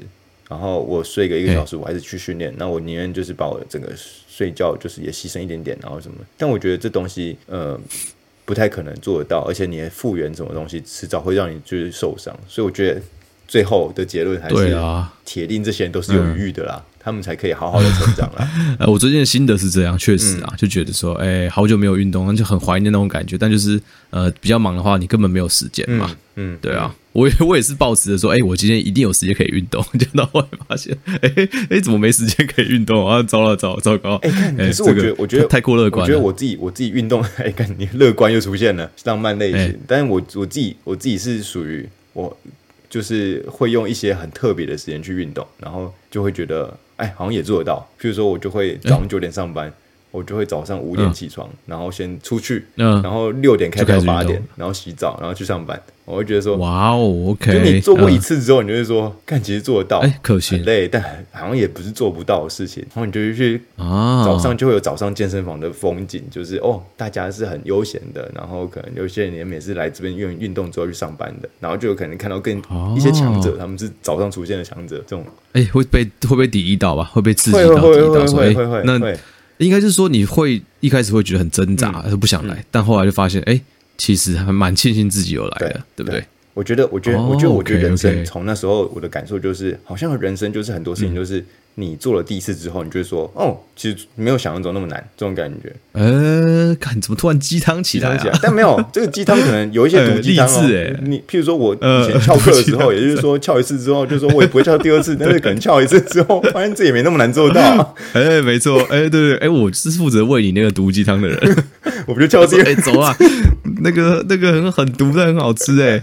[0.49, 6.17] 然后我睡个一个小时，我还是去训练，那我宁愿就是把我整个睡觉就是也牺牲一点点，然后什么？
[6.37, 7.81] 但我觉得这东西呃
[8.45, 13.01] 不太可能做得到，而且你的复原什么东西迟早会让你就是受伤，所以我觉得
[13.47, 16.83] 最后的结论还是啊铁定这些人都是有余裕的啦。
[17.07, 18.51] 他们才可以好好的成长啦。
[18.81, 23.39] 呃，我最近的心得是这样，确实啊，嗯、就觉得说，哎、欸，好久没有运动，就很怀念那种感觉。
[23.39, 23.81] 但就是，
[24.11, 26.11] 呃，比较忙的话，你根本没有时间嘛。
[26.35, 29.81] 嗯，嗯对啊，我 我也是抱持着说，哎、欸，我今天一定有时间可以运动。
[29.97, 33.23] 结果后来发现，哎、欸、哎、欸，怎么没时间可以运动啊？
[33.23, 34.17] 糟了糟糟糕！
[34.25, 36.03] 哎、欸，可是我觉得，我觉得太过乐观。
[36.03, 39.61] 我觉得我自己，我自己运动， 哎，看你乐观又出现了，浪漫类型。
[39.61, 42.37] 欸、但是我我自己，我自己是属于我，
[42.89, 46.77] 就是会用一些很特别的时间去运动，然后就会觉得。
[46.97, 47.87] 哎，好像也做得到。
[48.01, 49.71] 譬如说，我就会早上九点上班，
[50.17, 55.79] 我就会早上五点起床，嗯、然后先出去，嗯、然后六点开到八点，然后洗澡，然后去上班。
[56.07, 57.53] 我会觉得说，哇哦，OK。
[57.53, 61.03] 就你做过一次之后，你就会说，看、嗯、其实做得到，哎，可惜，很累，但
[61.33, 62.81] 好像也不是做不到的事情。
[62.95, 72.57] 然后你就去啊，早上就会有早上健身房的风景，就是哦，大家是很悠闲的，然后可能有些人也每次来这边运运动之后去上班的，然后就有可能看到更
[72.97, 77.03] 一些强者，哦、他们是早上出现的强者，这种哎会被会被抵御到吧？
[77.13, 78.83] 会被刺激到，会会会会会。
[78.85, 79.01] 那
[79.59, 83.61] 应该是说你会一开始会觉得很挣扎，嗯是不想来，但后来就发现，哎。
[83.99, 86.23] 其实还蛮庆幸自己有来的，对，对不对？
[86.53, 91.43] 我觉得，我觉得，我觉得，我觉得人生从那时候我的感受就是，好像人生就是很多事情，就是
[91.79, 95.71] 你做了第一次之后，你就会说，哦，其实没有想象中那么难，这种感觉。
[95.93, 98.39] 呃，看怎么突然鸡汤起来啊？
[98.43, 100.63] 但没有这个鸡汤，可能有一些 毒鸡汤哦。
[101.03, 107.95] 你譬如说，我以前翘课的时候，也就是说翘一次之后，就说我也不会翘第二次， 但是可能翘一次之后，发现这也没那么难做到。
[108.15, 111.65] 哎，没错，哎，对对，哎，我是负责喂你那个毒鸡汤的人，
[112.07, 112.71] 我不就翘第二次？
[112.71, 113.15] 哎，走啊！
[113.83, 116.03] 那个那个很很毒的，很好吃哎！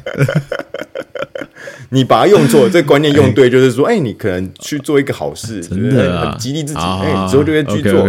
[1.93, 8.03] 你把它用错，这个观念用对，就是说，哎，你可能去做一个好事，真的很激励自己，哎，之后就会去做。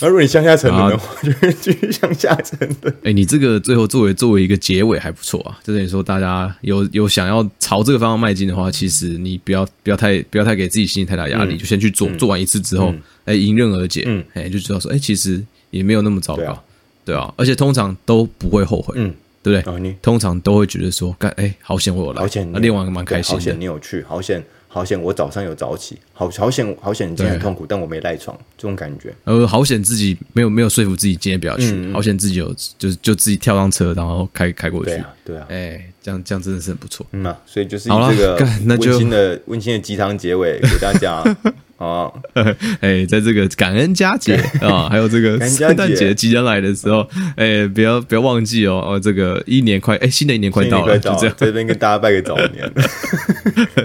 [0.00, 2.94] 而如果你向下沉沦的话， 就会继续向下沉沦。
[3.04, 16.64] 哎，你这个最后作为作为一个结尾还不错啊，就等于说大家有有想要朝这个方向迈进的话，其实你不要不要太不要太给自己心理太大压力，就先去做，做完一次之后，哎，迎刃而解，哎，就知道说，哎，其实也没有那么糟糕。
[17.04, 19.14] 对啊，而且通常都不会后悔，嗯，
[19.52, 19.96] 对不对？
[20.02, 29.14] 通常都会觉得说，干，哎，好险我有来，好险练完蛮开心，好险你有去，好险好险我早上有早起，好好险好险你今天很痛苦，但我没赖床，这种感觉。
[29.24, 34.90] 呃，好险自己没有没有说服自己今天不要去，好险自己有就是就自己跳上车，然后开开过去。
[34.90, 37.06] 对啊，对啊，哎，这样这样真的是很不错。
[37.12, 38.48] 嗯啊，所以就是以这个
[38.80, 41.22] 温馨的温馨的鸡汤结尾给大家。
[41.78, 42.12] 哦，
[42.82, 52.68] 哎，在这个感恩佳节啊，还有这个圣诞节即将来的时候，哎，不要不要忘记哦，哦，这个一年快哎，新的一年快到了，就这样，这边跟大家拜个早年，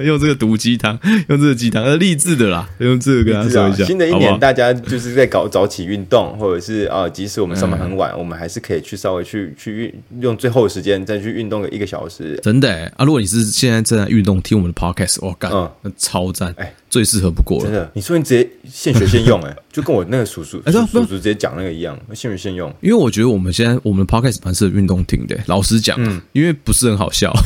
[0.03, 0.99] 用这个毒鸡汤，
[1.29, 3.83] 用这个鸡汤，呃，励志的啦，用这个跟他说一下。
[3.83, 12.12] 新的一年，大家就是在搞早起运动，或者是啊，即使我们上班很晚，我们还是可以去稍微去去运用最后的时间再去运动个一个小时。
[12.43, 15.51] 真的啊，如果你是现在正在运动听我们的 podcast，我干，
[15.81, 17.63] 那超赞，哎，最适合不过了。
[17.65, 22.73] 真的你说你直接现学现用哎， 就跟我那个叔叔叔叔直接讲那个一样，现学现用。
[22.81, 25.97] 因为我觉得我们现在我们的 podcast 蛮适合运动听的，老实讲，
[26.33, 27.33] 因为不是很好笑，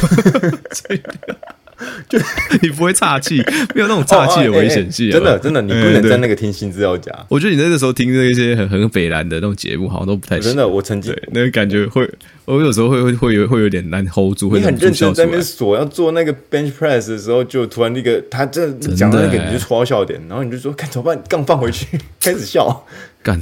[2.10, 2.18] 就
[2.62, 3.38] 你不会岔气，
[3.76, 5.12] 没有那种岔气的危险性。
[5.12, 7.12] 真的真的，你不能在那个听新资料夹。
[7.30, 10.68] 我觉得你那个时候听那些很很北蓝的那种节目，好像都不太真的。
[10.68, 12.10] 我曾经那个感觉会。
[12.46, 21.22] 我有时候会会会有会有点难 hold 住，会很认真在那边锁要做那个 bench press 的时候，就突然那个他这讲的那个你就戳到笑点，然后你就说看怎么办？
[21.28, 21.86] 杠放回去，
[22.22, 22.86] 开始笑。
[23.22, 23.38] 干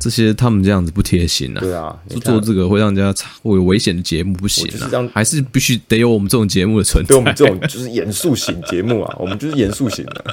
[0.00, 1.60] 这些他们这样子不贴心啊！
[1.60, 4.88] 对啊，就做这个会让人家会有危险的节目不行啊！
[5.12, 7.08] 还是必须得有我们这种节目的存在。
[7.08, 10.24] 对我们这种就是严肃型节目啊， 我们就是严肃型的。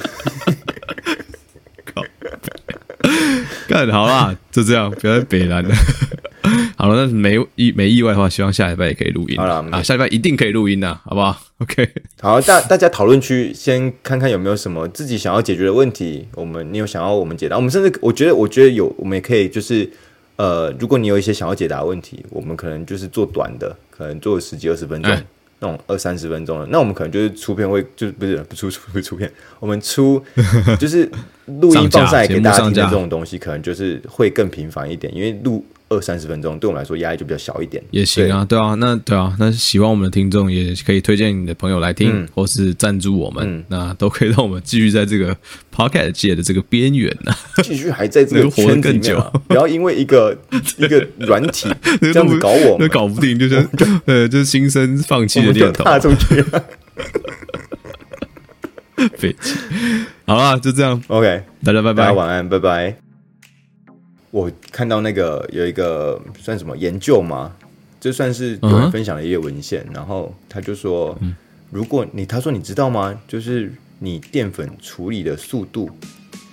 [1.94, 2.02] 靠，
[3.68, 5.76] 干好啦，就这样，不要再北南了。
[6.78, 9.38] 好了，那没意没意外的话，希望下礼拜也可以录音。
[9.38, 11.40] 好了啊，下礼拜一定可以录音的，好不好？
[11.60, 11.90] OK。
[12.22, 19.90] 好，大大家讨论区先看看有没有什么自己想要解决的问题，我们你有想要我们解答，我们甚至我觉得我觉得有，我们也可以就是
[20.36, 25.11] 呃，如果你有一些想要解答的问题，我们可能就是做短的，可能做十几二十分钟。
[25.11, 25.24] 欸
[25.60, 29.28] 那种二三十分钟的，那我们可能就是出片会，就是不是不出出不出片，
[29.60, 30.24] 我们出
[30.80, 31.10] 就是
[31.48, 35.65] 录音放上来给大家听的这种东西，可能就是会更频繁一点，因为录。
[35.89, 45.35] 二三十分钟对我们来说压力就比较小一点，也行啊，对，啊，那对啊，那喜欢我们的听众也可以推荐你的朋友来听，嗯、或是赞助我们，嗯、那都可以让我们继续在这个
[45.73, 47.34] Podcast 界的这个边缘呢，
[47.64, 49.15] 继续还在这个圈子里面，
[49.47, 50.38] 不要因为一个
[50.77, 51.69] 一个软体
[52.01, 53.55] 这样子搞我，那搞不定，就是
[54.05, 56.43] 呃，就是心生放弃的念头，踏出去，
[59.15, 59.55] 废气，
[60.26, 63.06] 好了，就这样，OK，大家拜拜，大家晚安，拜拜。
[64.32, 67.54] 我看到那个有一个算什么研究吗？
[67.99, 69.95] 这算是有人分享的一些文献，uh.
[69.95, 71.18] 然后他就说，
[71.72, 73.20] 如果你他说你知道吗？
[73.28, 75.90] 就是你淀粉处理的速度，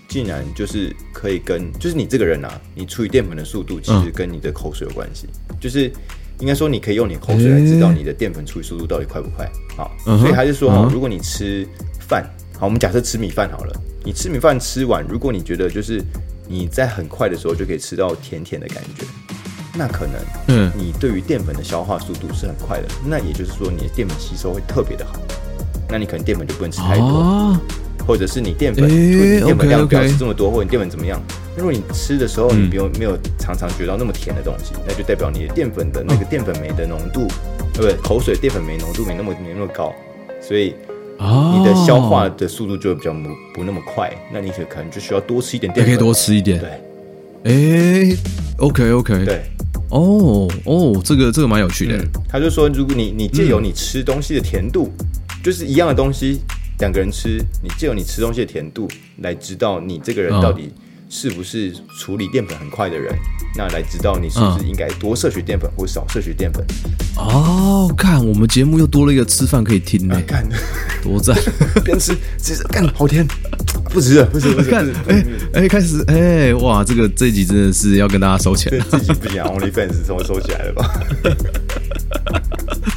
[0.08, 5.26] 竟然就是可以跟就是你这个人啊，你处理淀粉的速度其实跟你的口水有关系。
[5.26, 5.58] Uh.
[5.60, 5.92] 就是
[6.38, 9.46] 应该说你可以用你口水来知道你的淀粉处理速度到底快不快。
[9.76, 10.20] 好，uh huh.
[10.20, 10.90] 所以他就说，uh huh.
[10.90, 11.68] 如果你吃
[12.00, 12.24] 饭，
[12.58, 16.00] 好，我们假设吃米饭好了，你吃米饭吃完，如果你觉得就是。
[16.46, 19.04] 你在很快的时候就可以吃到甜甜的感觉，
[19.76, 20.14] 那可能，
[20.48, 25.14] 嗯，你对于淀粉的消化速度是很快的，那也就是说你的淀粉吸收会特别的好，
[25.88, 27.58] 那你可能淀粉就不能吃太多，哦、
[28.06, 31.20] 或者是你淀粉，淀、欸、粉量不要吃这么多，okay, okay 或者你淀粉怎么样？
[31.56, 37.26] 如果你吃的时候你没有没有常常觉到那么甜的东西，那就代表你的淀粉的那个淀粉酶的浓度，
[37.72, 37.96] 对不对？
[38.02, 39.94] 口水淀粉酶浓度没那么没那么高，
[40.40, 40.74] 所以。
[41.58, 46.60] 你的消化的速度就会比较不不那么快，那你可可能就需要多吃一点淀粉，可以多吃一点。
[46.60, 46.68] 对，
[47.44, 48.16] 哎、欸、
[48.58, 49.42] ，OK OK，对，
[49.90, 51.96] 哦哦，这个这个蛮有趣的。
[51.96, 55.06] 嗯、他就说，如果你你借由你吃东西的甜度，嗯、
[55.42, 56.40] 就是一样的东西，
[56.80, 58.88] 两个人吃，你借由你吃东西的甜度
[59.18, 60.72] 来知道你这个人到底
[61.16, 63.14] 是不是处理淀粉很快的人。
[63.56, 66.66] 那来知道你是不是应该多摄取淀粉或少摄取淀粉？
[67.16, 70.44] 哦，看我们节目又多了一个吃饭可以听呢，看
[71.00, 71.38] 多赞！
[71.84, 73.24] 边吃其实干好甜，
[73.90, 74.68] 不值了，不值，不值。
[74.68, 75.24] 看，哎
[75.54, 81.00] 哎，开始哎，哇，这个这一集真的是要跟大家收钱了，这集不行，Only Fans 终于收起来了吧？